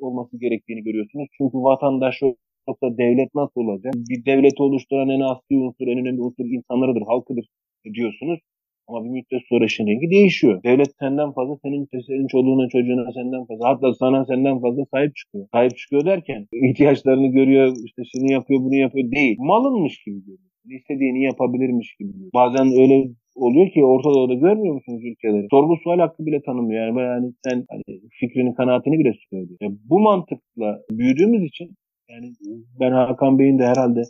[0.00, 1.28] olması gerektiğini görüyorsunuz.
[1.38, 2.22] Çünkü vatandaş
[2.68, 3.94] yoksa devlet nasıl olacak?
[3.94, 7.46] Bir devleti oluşturan en asli unsur, en önemli unsur insanlarıdır, halkıdır
[7.94, 8.40] diyorsunuz.
[8.88, 10.62] Ama bir müddet sonra işin rengi değişiyor.
[10.62, 15.46] Devlet senden fazla senin, senin çoluğuna çocuğuna senden fazla hatta sana senden fazla sahip çıkıyor.
[15.52, 19.36] Sahip çıkıyor derken ihtiyaçlarını görüyor işte şunu yapıyor bunu yapıyor değil.
[19.38, 20.48] Malınmış gibi görüyor.
[20.64, 22.30] İstediğini yapabilirmiş gibi görüyor.
[22.34, 25.46] Bazen öyle oluyor ki Orta Doğu'da görmüyor musunuz ülkeleri?
[25.50, 26.86] Sorgu sual hakkı bile tanımıyor.
[26.86, 29.58] Yani, yani sen hani fikrini, kanaatini bile söylüyor.
[29.60, 31.70] Yani bu mantıkla büyüdüğümüz için
[32.08, 32.32] yani
[32.80, 34.02] ben Hakan Bey'in de herhalde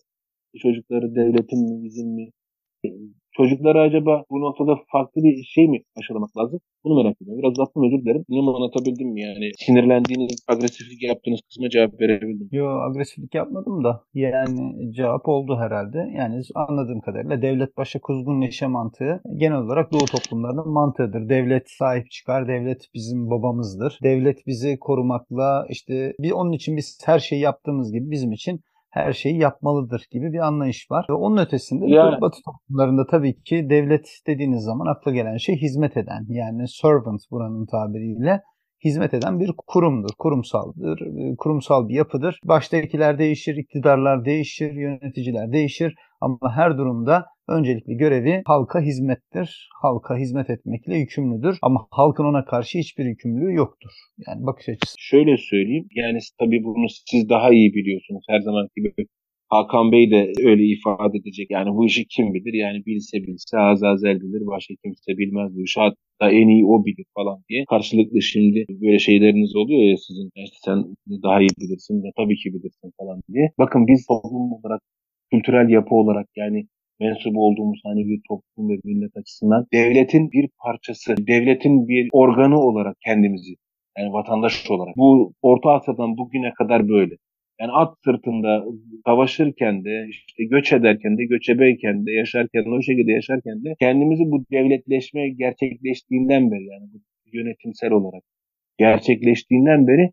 [0.59, 2.31] çocukları devletin mi, bizim mi
[3.37, 6.61] Çocuklara acaba bu noktada farklı bir şey mi aşılamak lazım?
[6.85, 7.42] Bunu merak ediyorum.
[7.42, 8.25] Biraz uzattım özür dilerim.
[8.29, 9.51] Bunu anlatabildim mi yani?
[9.59, 12.49] Sinirlendiğiniz, agresiflik yaptığınız kısma cevap verebildim.
[12.53, 15.99] Yo agresiflik yapmadım da yani cevap oldu herhalde.
[16.16, 21.29] Yani anladığım kadarıyla devlet başa kuzgun neşe mantığı genel olarak Doğu toplumlarının mantığıdır.
[21.29, 23.99] Devlet sahip çıkar, devlet bizim babamızdır.
[24.03, 28.61] Devlet bizi korumakla işte bir onun için biz her şeyi yaptığımız gibi bizim için
[28.93, 31.07] her şeyi yapmalıdır gibi bir anlayış var.
[31.11, 32.21] Ve onun ötesinde yani.
[32.21, 37.67] Batı toplumlarında tabii ki devlet dediğiniz zaman akla gelen şey hizmet eden yani servant buranın
[37.67, 38.43] tabiriyle
[38.85, 42.41] hizmet eden bir kurumdur, kurumsaldır, e, kurumsal bir yapıdır.
[42.45, 47.27] Baştakiler değişir, iktidarlar değişir, yöneticiler değişir ama her durumda
[47.59, 49.69] öncelikli görevi halka hizmettir.
[49.83, 53.91] Halka hizmet etmekle yükümlüdür ama halkın ona karşı hiçbir yükümlülüğü yoktur.
[54.27, 54.95] Yani bakış açısı.
[54.99, 58.93] Şöyle söyleyeyim, yani tabii bunu siz daha iyi biliyorsunuz her zaman gibi
[59.49, 61.51] Hakan Bey de öyle ifade edecek.
[61.51, 62.55] Yani bu işi kim bilir?
[62.55, 65.81] Yani bilse bilse Azazel bilir, başka kimse bilmez bu işi.
[65.81, 67.65] Hatta en iyi o bilir falan diye.
[67.71, 70.31] Karşılıklı şimdi böyle şeyleriniz oluyor ya sizin.
[70.37, 70.79] İşte sen
[71.23, 73.53] daha iyi bilirsin ya tabii ki bilirsin falan diye.
[73.59, 74.81] Bakın biz toplum olarak,
[75.31, 76.67] kültürel yapı olarak yani
[77.03, 82.97] mensup olduğumuz hani bir toplum ve millet açısından devletin bir parçası, devletin bir organı olarak
[83.07, 83.55] kendimizi
[83.99, 84.97] yani vatandaş olarak.
[84.97, 87.15] Bu Orta Asya'dan bugüne kadar böyle.
[87.61, 88.65] Yani at sırtında
[89.07, 94.25] savaşırken de, işte göç ederken de, göçebeyken de, yaşarken de, o şekilde yaşarken de kendimizi
[94.27, 96.99] bu devletleşme gerçekleştiğinden beri yani bu
[97.33, 98.23] yönetimsel olarak
[98.79, 100.11] gerçekleştiğinden beri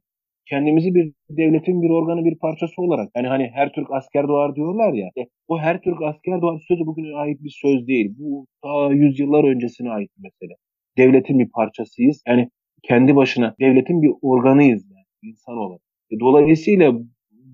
[0.49, 4.93] kendimizi bir devletin bir organı bir parçası olarak yani hani her Türk asker doğar diyorlar
[4.93, 8.15] ya e, o her Türk asker doğar sözü bugüne ait bir söz değil.
[8.19, 10.57] Bu ta yüzyıllar öncesine ait bir mesele.
[10.97, 12.21] Devletin bir parçasıyız.
[12.27, 12.49] Yani
[12.83, 15.81] kendi başına devletin bir organıyız yani insan olarak.
[16.11, 16.93] E, dolayısıyla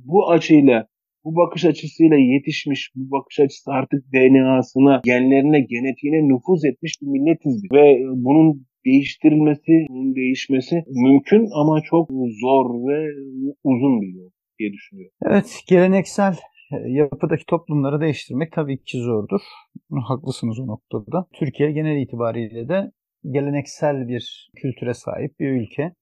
[0.06, 0.88] bu açıyla
[1.24, 7.64] bu bakış açısıyla yetişmiş, bu bakış açısı artık DNA'sına, genlerine, genetiğine nüfuz etmiş bir milletiz.
[7.74, 12.10] Ve bunun değiştirilmesi, bunun değişmesi mümkün ama çok
[12.42, 13.08] zor ve
[13.64, 15.16] uzun bir yol diye düşünüyorum.
[15.26, 16.36] Evet, geleneksel
[16.72, 19.42] e, yapıdaki toplumları değiştirmek tabii ki zordur.
[20.08, 21.26] Haklısınız o noktada.
[21.34, 22.92] Türkiye genel itibariyle de
[23.32, 25.94] geleneksel bir kültüre sahip bir ülke.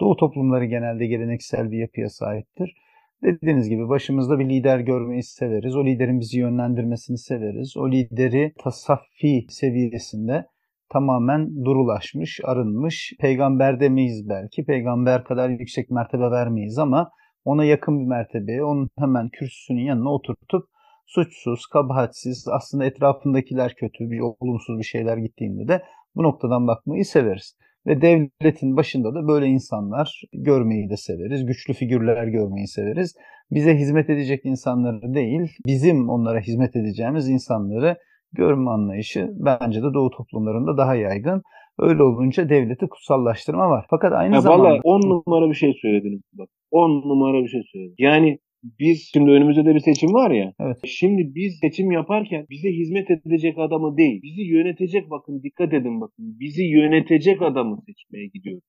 [0.00, 2.74] Doğu toplumları genelde geleneksel bir yapıya sahiptir.
[3.22, 5.76] Dediğiniz gibi başımızda bir lider görmeyi severiz.
[5.76, 7.76] O liderin bizi yönlendirmesini severiz.
[7.76, 10.46] O lideri tasaffi seviyesinde
[10.92, 13.12] tamamen durulaşmış, arınmış.
[13.20, 14.64] Peygamber demeyiz belki.
[14.64, 17.10] Peygamber kadar yüksek mertebe vermeyiz ama
[17.44, 20.64] ona yakın bir mertebeye, onun hemen kürsüsünün yanına oturtup
[21.06, 25.82] suçsuz, kabahatsiz, aslında etrafındakiler kötü, bir olumsuz bir şeyler gittiğinde de
[26.16, 27.56] bu noktadan bakmayı severiz.
[27.86, 31.46] Ve devletin başında da böyle insanlar görmeyi de severiz.
[31.46, 33.14] Güçlü figürler görmeyi severiz.
[33.50, 37.96] Bize hizmet edecek insanları değil, bizim onlara hizmet edeceğimiz insanları
[38.32, 41.42] görme anlayışı bence de Doğu toplumlarında daha yaygın.
[41.78, 43.86] Öyle olunca devleti kutsallaştırma var.
[43.90, 44.68] Fakat aynı ya zamanda...
[44.68, 46.48] Valla on numara bir şey söylediniz bak.
[46.70, 47.96] On numara bir şey söylediniz.
[47.98, 48.38] Yani
[48.80, 50.52] biz şimdi önümüzde de bir seçim var ya.
[50.60, 50.76] Evet.
[50.84, 56.38] Şimdi biz seçim yaparken bize hizmet edecek adamı değil, bizi yönetecek bakın dikkat edin bakın.
[56.40, 58.64] Bizi yönetecek adamı seçmeye gidiyoruz.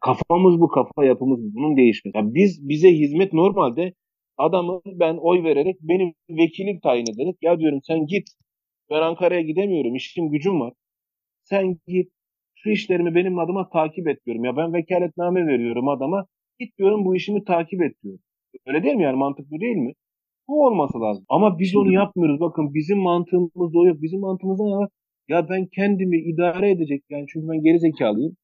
[0.00, 1.54] Kafamız bu, kafa yapımız bu.
[1.54, 2.16] Bunun değişmesi.
[2.18, 3.92] Yani biz bize hizmet normalde
[4.36, 8.28] adamı ben oy vererek benim vekilim tayin ederek ya diyorum sen git
[8.90, 10.72] ben Ankara'ya gidemiyorum işim gücüm var.
[11.42, 12.10] Sen git
[12.54, 14.44] şu işlerimi benim adıma takip et diyorum.
[14.44, 16.26] Ya ben vekaletname veriyorum adama.
[16.60, 18.20] Git diyorum bu işimi takip et diyorum.
[18.66, 19.92] Öyle değil mi yani mantıklı değil mi?
[20.48, 21.24] Bu olması lazım.
[21.28, 22.40] Ama biz onu yapmıyoruz.
[22.40, 24.02] Bakın bizim mantığımız o yok.
[24.02, 24.88] Bizim mantığımızda ne var?
[25.28, 28.36] Ya ben kendimi idare edecek yani çünkü ben geri zekalıyım.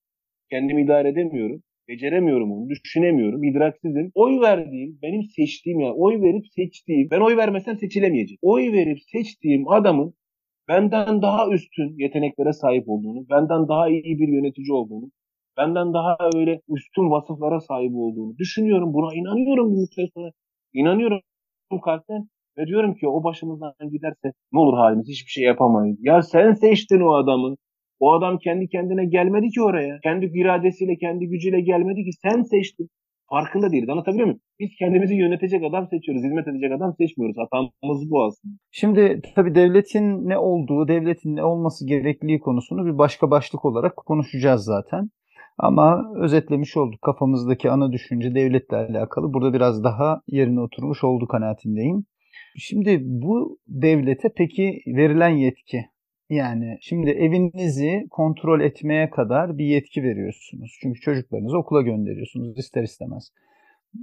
[0.51, 1.63] Kendimi idare edemiyorum.
[1.89, 4.11] Beceremiyorum onu, düşünemiyorum, idraksizim.
[4.15, 8.39] Oy verdiğim, benim seçtiğim yani oy verip seçtiğim, ben oy vermesem seçilemeyecek.
[8.43, 10.15] Oy verip seçtiğim adamın
[10.69, 15.11] benden daha üstün yeteneklere sahip olduğunu, benden daha iyi bir yönetici olduğunu,
[15.57, 18.95] benden daha öyle üstün vasıflara sahip olduğunu düşünüyorum.
[18.95, 20.31] Buna inanıyorum bir müddet sonra.
[20.75, 21.21] İnanıyorum
[21.85, 25.99] kalpten ve diyorum ki o başımızdan giderse ne olur halimiz hiçbir şey yapamayız.
[26.01, 27.57] Ya sen seçtin o adamı.
[28.01, 29.99] O adam kendi kendine gelmedi ki oraya.
[30.03, 32.89] Kendi iradesiyle, kendi gücüyle gelmedi ki sen seçtin.
[33.31, 33.89] Farkında değiliz.
[33.89, 34.41] Anlatabiliyor muyum?
[34.61, 36.25] Biz kendimizi yönetecek adam seçiyoruz.
[36.25, 37.37] Hizmet edecek adam seçmiyoruz.
[37.39, 38.55] Hatamız bu aslında.
[38.71, 44.65] Şimdi tabii devletin ne olduğu, devletin ne olması gerektiği konusunu bir başka başlık olarak konuşacağız
[44.65, 45.11] zaten.
[45.59, 47.03] Ama özetlemiş olduk.
[47.03, 49.33] Kafamızdaki ana düşünce devletle alakalı.
[49.33, 52.05] Burada biraz daha yerine oturmuş oldu kanaatindeyim.
[52.57, 55.85] Şimdi bu devlete peki verilen yetki
[56.31, 60.79] yani şimdi evinizi kontrol etmeye kadar bir yetki veriyorsunuz.
[60.83, 63.31] Çünkü çocuklarınızı okula gönderiyorsunuz ister istemez.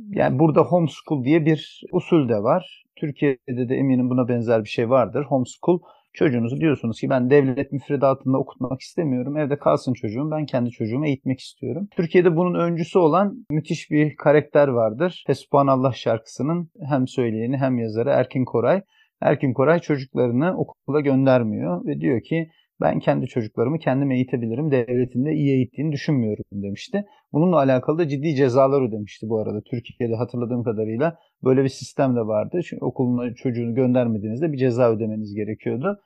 [0.09, 2.83] Yani burada homeschool diye bir usul de var.
[2.95, 5.25] Türkiye'de de eminim buna benzer bir şey vardır.
[5.25, 5.79] Homeschool
[6.13, 9.37] çocuğunuzu diyorsunuz ki ben devlet müfredatında okutmak istemiyorum.
[9.37, 10.31] Evde kalsın çocuğum.
[10.31, 11.87] Ben kendi çocuğumu eğitmek istiyorum.
[11.91, 15.23] Türkiye'de bunun öncüsü olan müthiş bir karakter vardır.
[15.53, 18.81] Allah şarkısının hem söyleyeni hem yazarı Erkin Koray.
[19.21, 22.49] Erkin Koray çocuklarını okula göndermiyor ve diyor ki
[22.81, 24.71] ben kendi çocuklarımı kendim eğitebilirim.
[24.71, 27.05] Devletin de iyi eğittiğini düşünmüyorum demişti.
[27.33, 29.61] Bununla alakalı da ciddi cezalar ödemişti bu arada.
[29.61, 32.59] Türkiye'de hatırladığım kadarıyla böyle bir sistem de vardı.
[32.65, 35.99] Çünkü okuluna çocuğunu göndermediğinizde bir ceza ödemeniz gerekiyordu.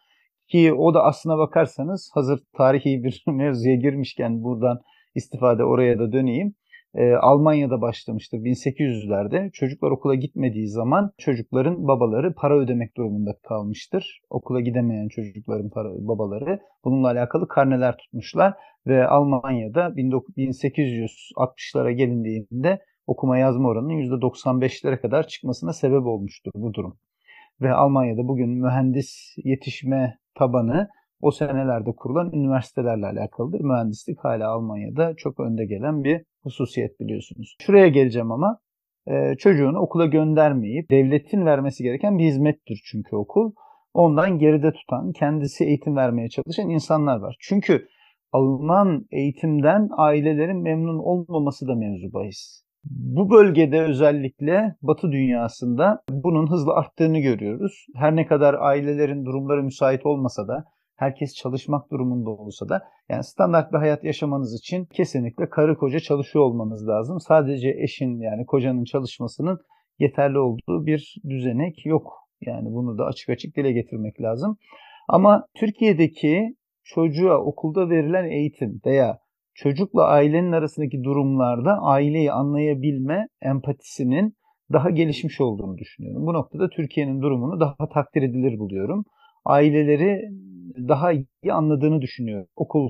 [0.48, 4.80] Ki o da aslına bakarsanız hazır tarihi bir mevzuya girmişken buradan
[5.16, 6.56] istifade oraya da döneyim
[6.96, 9.52] e, Almanya'da başlamıştır 1800'lerde.
[9.52, 14.22] Çocuklar okula gitmediği zaman çocukların babaları para ödemek durumunda kalmıştır.
[14.30, 18.54] Okula gidemeyen çocukların para, babaları bununla alakalı karneler tutmuşlar
[18.88, 26.98] ve Almanya'da 1860'lara gelindiğinde okuma yazma oranının %95'lere kadar çıkmasına sebep olmuştur bu durum.
[27.62, 30.88] Ve Almanya'da bugün mühendis yetişme tabanı
[31.26, 33.60] o senelerde kurulan üniversitelerle alakalıdır.
[33.60, 37.56] Mühendislik hala Almanya'da çok önde gelen bir hususiyet biliyorsunuz.
[37.62, 38.60] Şuraya geleceğim ama
[39.08, 43.52] e, çocuğunu okula göndermeyip devletin vermesi gereken bir hizmettir çünkü okul.
[43.94, 47.36] Ondan geride tutan, kendisi eğitim vermeye çalışan insanlar var.
[47.40, 47.88] Çünkü
[48.32, 52.62] alınan eğitimden ailelerin memnun olmaması da mevzu bahis.
[52.84, 57.86] Bu bölgede özellikle Batı dünyasında bunun hızlı arttığını görüyoruz.
[57.96, 63.74] Her ne kadar ailelerin durumları müsait olmasa da herkes çalışmak durumunda olsa da yani standart
[63.74, 67.20] bir hayat yaşamanız için kesinlikle karı koca çalışıyor olmanız lazım.
[67.20, 69.60] Sadece eşin yani kocanın çalışmasının
[70.00, 72.14] yeterli olduğu bir düzenek yok.
[72.42, 74.58] Yani bunu da açık açık dile getirmek lazım.
[75.08, 79.20] Ama Türkiye'deki çocuğa okulda verilen eğitim veya
[79.54, 84.36] çocukla ailenin arasındaki durumlarda aileyi anlayabilme empatisinin
[84.74, 86.26] daha gelişmiş olduğunu düşünüyorum.
[86.26, 89.06] Bu noktada Türkiye'nin durumunu daha takdir edilir buluyorum.
[89.46, 90.30] Aileleri
[90.78, 92.48] daha iyi anladığını düşünüyorum.
[92.56, 92.90] Okul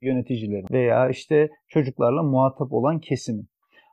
[0.00, 3.48] yöneticileri veya işte çocuklarla muhatap olan kesimin.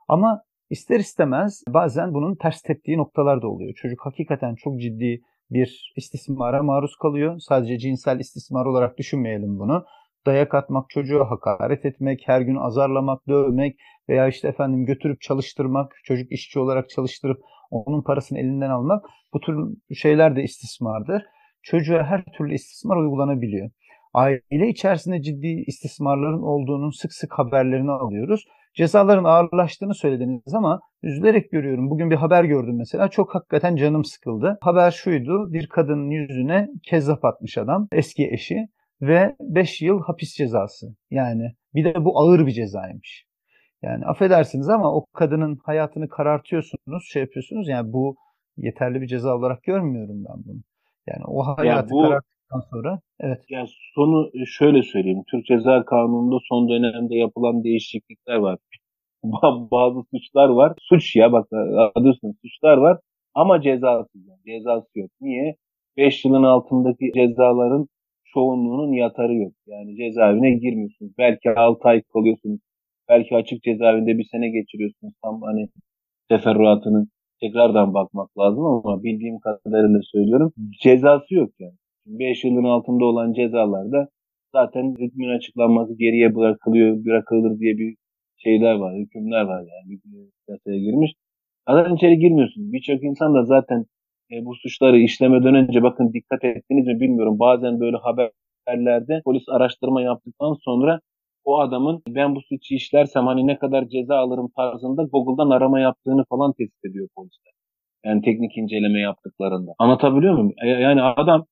[0.07, 3.73] Ama ister istemez bazen bunun ters teptiği noktalar da oluyor.
[3.73, 7.39] Çocuk hakikaten çok ciddi bir istismara maruz kalıyor.
[7.39, 9.85] Sadece cinsel istismar olarak düşünmeyelim bunu.
[10.25, 13.75] Dayak atmak, çocuğa hakaret etmek, her gün azarlamak, dövmek
[14.09, 17.41] veya işte efendim götürüp çalıştırmak, çocuk işçi olarak çalıştırıp
[17.71, 19.55] onun parasını elinden almak bu tür
[19.95, 21.23] şeyler de istismardır.
[21.67, 23.69] Çocuğa her türlü istismar uygulanabiliyor.
[24.13, 28.45] Aile içerisinde ciddi istismarların olduğunun sık sık haberlerini alıyoruz.
[28.73, 31.89] Cezaların ağırlaştığını söylediniz ama üzülerek görüyorum.
[31.89, 33.09] Bugün bir haber gördüm mesela.
[33.09, 34.57] Çok hakikaten canım sıkıldı.
[34.61, 35.53] Haber şuydu.
[35.53, 37.87] Bir kadının yüzüne kezzap atmış adam.
[37.91, 38.67] Eski eşi
[39.01, 40.87] ve 5 yıl hapis cezası.
[41.11, 43.25] Yani bir de bu ağır bir cezaymış.
[43.81, 47.67] Yani affedersiniz ama o kadının hayatını karartıyorsunuz, şey yapıyorsunuz.
[47.67, 48.15] Yani bu
[48.57, 50.61] yeterli bir ceza olarak görmüyorum ben bunu.
[51.07, 53.41] Yani o hayatı bu, kararttıktan sonra evet.
[53.49, 55.23] Yani sonu şöyle söyleyeyim.
[55.31, 58.59] Türk Ceza Kanunu'nda son dönemde yapılan değişiklikler var.
[59.71, 60.73] Bazı suçlar var.
[60.79, 61.47] Suç ya bak
[61.95, 62.99] adı üstünde suçlar var
[63.33, 64.39] ama cezası yani.
[64.45, 65.11] Cezası yok.
[65.21, 65.55] Niye?
[65.97, 67.87] 5 yılın altındaki cezaların
[68.25, 69.53] çoğunluğunun yatarı yok.
[69.67, 71.11] Yani cezaevine girmiyorsunuz.
[71.17, 72.59] Belki 6 ay kalıyorsunuz.
[73.09, 75.13] Belki açık cezaevinde bir sene geçiriyorsunuz.
[75.23, 75.69] Tam hani
[76.29, 77.07] teferruatını
[77.41, 80.53] tekrardan bakmak lazım ama bildiğim kadarıyla söylüyorum.
[80.81, 81.73] Cezası yok yani.
[82.05, 84.07] 5 yılın altında olan cezalarda
[84.53, 87.95] zaten hükmün açıklanması geriye bırakılıyor, bırakılır diye bir
[88.37, 89.99] şeyler var, hükümler var yani.
[90.47, 91.13] Yasaya girmiş.
[91.69, 92.73] Zaten içeri girmiyorsunuz.
[92.73, 93.85] Birçok insan da zaten
[94.31, 97.39] e, bu suçları işlemeden önce bakın dikkat ettiniz mi bilmiyorum.
[97.39, 100.99] Bazen böyle haberlerde polis araştırma yaptıktan sonra
[101.47, 106.25] o adamın ben bu suçu işlersem hani ne kadar ceza alırım tarzında Google'dan arama yaptığını
[106.29, 107.53] falan tespit ediyor polisler.
[108.05, 109.71] Yani teknik inceleme yaptıklarında.
[109.79, 110.53] Anlatabiliyor muyum?
[110.63, 111.45] Yani adam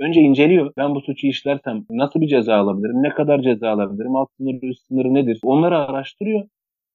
[0.00, 0.72] önce inceliyor.
[0.76, 3.02] Ben bu suçu işlersem nasıl bir ceza alabilirim?
[3.02, 4.16] Ne kadar ceza alabilirim?
[4.16, 5.40] Alt sınırı, üst sınırı nedir?
[5.44, 6.48] Onları araştırıyor.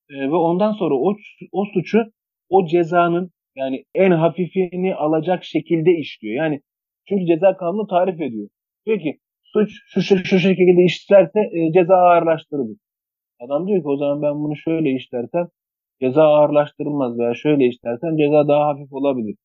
[0.10, 1.16] E, ve ondan sonra o,
[1.52, 2.04] o suçu
[2.50, 6.36] o cezanın yani en hafifini alacak şekilde işliyor.
[6.36, 6.62] Yani
[7.10, 8.50] çünkü ceza kanunu tarif ediyor.
[8.86, 9.20] Diyor ki
[9.54, 12.78] suç şu, şu, şu şekilde işlerse e, ceza ağırlaştırılır.
[13.40, 15.48] Adam diyor ki o zaman ben bunu şöyle işlersem
[16.02, 19.36] ceza ağırlaştırılmaz veya şöyle işlersem ceza daha hafif olabilir.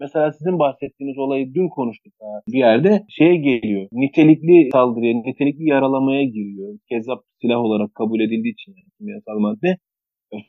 [0.00, 2.12] Mesela sizin bahsettiğiniz olayı dün konuştuk
[2.48, 3.88] bir yerde şeye geliyor.
[3.92, 6.78] Nitelikli saldırıya, nitelikli yaralamaya giriyor.
[6.88, 9.76] Kezzap silah olarak kabul edildiği için yani kimyasal madde.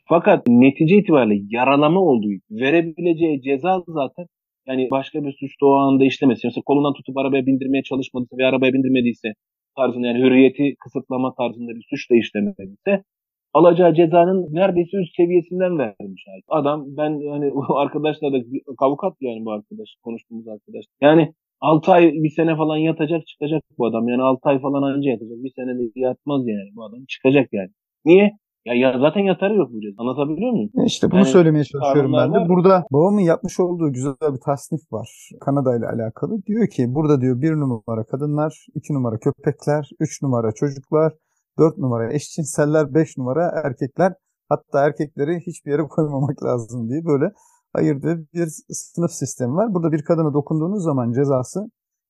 [0.10, 4.26] Fakat netice itibariyle yaralama olduğu verebileceği ceza zaten
[4.67, 6.47] yani başka bir suçta o anda işlemesi.
[6.47, 9.34] Mesela kolundan tutup arabaya bindirmeye çalışmadıysa ve arabaya bindirmediyse
[9.78, 13.04] tarzında yani hürriyeti kısıtlama tarzında bir suç da işlemediyse
[13.54, 16.26] alacağı cezanın neredeyse üst seviyesinden vermiş.
[16.47, 18.38] Adam ben hani arkadaşla da
[18.78, 20.86] avukat yani bu arkadaş konuştuğumuz arkadaş.
[21.02, 24.08] Yani 6 ay bir sene falan yatacak çıkacak bu adam.
[24.08, 25.38] Yani 6 ay falan anca yatacak.
[25.43, 27.06] Bir sene de yatmaz yani bu adam.
[27.06, 27.69] Çıkacak yani.
[28.06, 28.32] Niye?
[28.65, 29.95] Ya, ya zaten yatarı yok bu ceza.
[29.97, 30.69] Anlatabiliyor muyum?
[30.86, 32.38] İşte bunu yani, söylemeye çalışıyorum ben de.
[32.38, 32.49] Var.
[32.49, 35.30] Burada babamın yapmış olduğu güzel bir tasnif var.
[35.41, 36.43] Kanada ile alakalı.
[36.45, 41.13] Diyor ki burada diyor bir numara kadınlar, iki numara köpekler, üç numara çocuklar,
[41.60, 44.13] dört numara eşcinseller, beş numara erkekler.
[44.49, 47.26] Hatta erkekleri hiçbir yere koymamak lazım diye böyle
[47.73, 49.73] ayırdığı bir sınıf sistemi var.
[49.73, 51.60] Burada bir kadına dokunduğunuz zaman cezası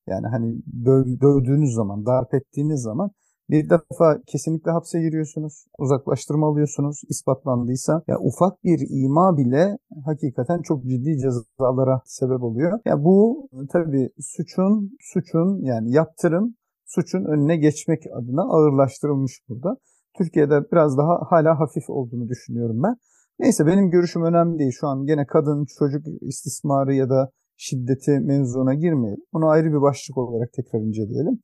[0.08, 3.10] yani hani döv, dövdüğünüz zaman, darp ettiğiniz zaman
[3.50, 8.04] bir defa kesinlikle hapse giriyorsunuz, uzaklaştırma alıyorsunuz ispatlandıysa.
[8.08, 12.80] Ya ufak bir ima bile hakikaten çok ciddi cezalara sebep oluyor.
[12.86, 19.78] Ya bu tabii suçun suçun yani yaptırım suçun önüne geçmek adına ağırlaştırılmış burada.
[20.18, 22.96] Türkiye'de biraz daha hala hafif olduğunu düşünüyorum ben.
[23.40, 24.72] Neyse benim görüşüm önemli değil.
[24.80, 29.24] Şu an gene kadın, çocuk istismarı ya da şiddeti mevzuna girmeyelim.
[29.34, 31.40] Bunu ayrı bir başlık olarak tekrar inceleyelim.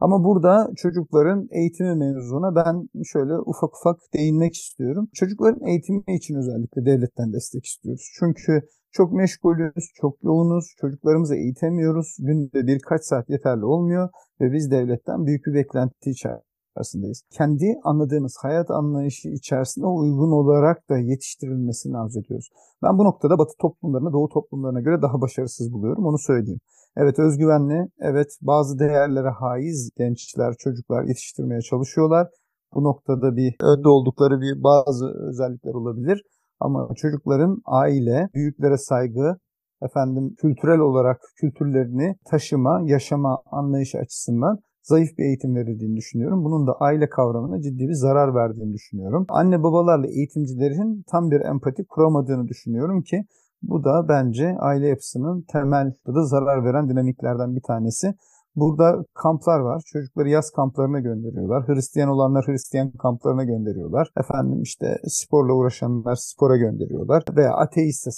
[0.00, 5.08] Ama burada çocukların eğitimi mevzuna ben şöyle ufak ufak değinmek istiyorum.
[5.14, 8.10] Çocukların eğitimi için özellikle devletten destek istiyoruz.
[8.18, 8.60] Çünkü
[8.92, 12.16] çok meşgulüz, çok yoğunuz, çocuklarımızı eğitemiyoruz.
[12.18, 14.08] Günde birkaç saat yeterli olmuyor
[14.40, 17.22] ve biz devletten büyük bir beklenti içerisindeyiz.
[17.30, 22.48] Kendi anladığımız hayat anlayışı içerisinde uygun olarak da yetiştirilmesini arzu ediyoruz.
[22.82, 26.60] Ben bu noktada Batı toplumlarına, Doğu toplumlarına göre daha başarısız buluyorum, onu söyleyeyim.
[26.96, 32.28] Evet özgüvenli, evet bazı değerlere haiz gençler, çocuklar yetiştirmeye çalışıyorlar.
[32.74, 36.22] Bu noktada bir önde oldukları bir bazı özellikler olabilir.
[36.60, 39.36] Ama çocukların aile, büyüklere saygı,
[39.82, 46.44] efendim kültürel olarak kültürlerini taşıma, yaşama anlayışı açısından zayıf bir eğitim verildiğini düşünüyorum.
[46.44, 49.26] Bunun da aile kavramına ciddi bir zarar verdiğini düşünüyorum.
[49.28, 53.24] Anne babalarla eğitimcilerin tam bir empati kuramadığını düşünüyorum ki
[53.62, 58.14] bu da bence aile yapısının temel da zarar veren dinamiklerden bir tanesi.
[58.56, 59.82] Burada kamplar var.
[59.86, 61.68] Çocukları yaz kamplarına gönderiyorlar.
[61.68, 64.08] Hristiyan olanlar Hristiyan kamplarına gönderiyorlar.
[64.16, 67.22] Efendim işte sporla uğraşanlar spora gönderiyorlar.
[67.36, 68.10] Veya ateistse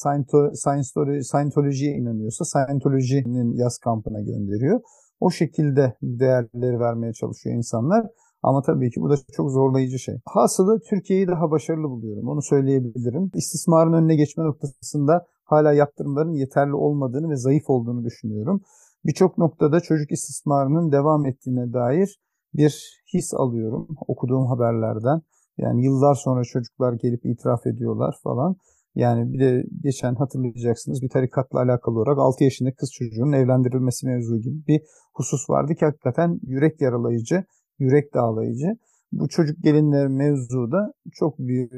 [1.23, 4.81] Scientology'ye inanıyorsa Scientology'nin yaz kampına gönderiyor.
[5.21, 8.07] O şekilde değerleri vermeye çalışıyor insanlar.
[8.43, 10.15] Ama tabii ki bu da çok zorlayıcı şey.
[10.27, 12.29] Hasılı Türkiye'yi daha başarılı buluyorum.
[12.29, 13.31] Onu söyleyebilirim.
[13.35, 18.61] İstismarın önüne geçme noktasında hala yaptırımların yeterli olmadığını ve zayıf olduğunu düşünüyorum.
[19.05, 22.19] Birçok noktada çocuk istismarının devam ettiğine dair
[22.55, 25.21] bir his alıyorum okuduğum haberlerden.
[25.59, 28.57] Yani yıllar sonra çocuklar gelip itiraf ediyorlar falan.
[28.95, 34.39] Yani bir de geçen hatırlayacaksınız bir tarikatla alakalı olarak 6 yaşındaki kız çocuğunun evlendirilmesi mevzu
[34.39, 34.81] gibi bir
[35.15, 37.45] husus vardı ki hakikaten yürek yaralayıcı,
[37.83, 38.67] yürek dağlayıcı.
[39.13, 41.71] Bu çocuk gelinler mevzu da çok bir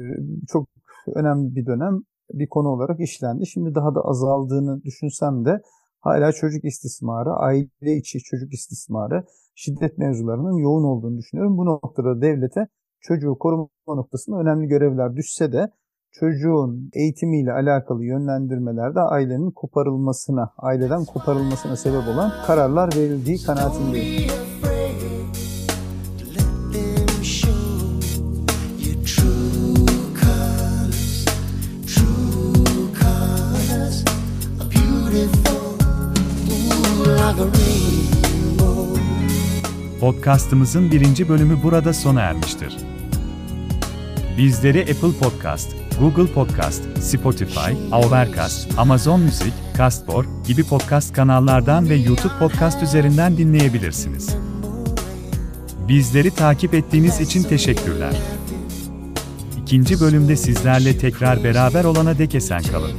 [0.47, 0.67] çok
[1.15, 2.01] önemli bir dönem
[2.33, 3.47] bir konu olarak işlendi.
[3.47, 5.61] Şimdi daha da azaldığını düşünsem de
[5.99, 9.23] hala çocuk istismarı, aile içi çocuk istismarı,
[9.55, 11.57] şiddet mevzularının yoğun olduğunu düşünüyorum.
[11.57, 12.67] Bu noktada devlete
[13.01, 15.69] çocuğu koruma noktasında önemli görevler düşse de
[16.11, 24.54] çocuğun eğitimiyle alakalı yönlendirmelerde ailenin koparılmasına, aileden koparılmasına sebep olan kararlar verildiği kanaatindeyim.
[40.05, 42.77] Podcast'ımızın birinci bölümü burada sona ermiştir.
[44.37, 52.33] Bizleri Apple Podcast, Google Podcast, Spotify, Overcast, Amazon Music, Castbox gibi podcast kanallardan ve YouTube
[52.39, 54.35] Podcast üzerinden dinleyebilirsiniz.
[55.87, 58.13] Bizleri takip ettiğiniz için teşekkürler.
[59.61, 62.91] İkinci bölümde sizlerle tekrar beraber olana dek esen kalın.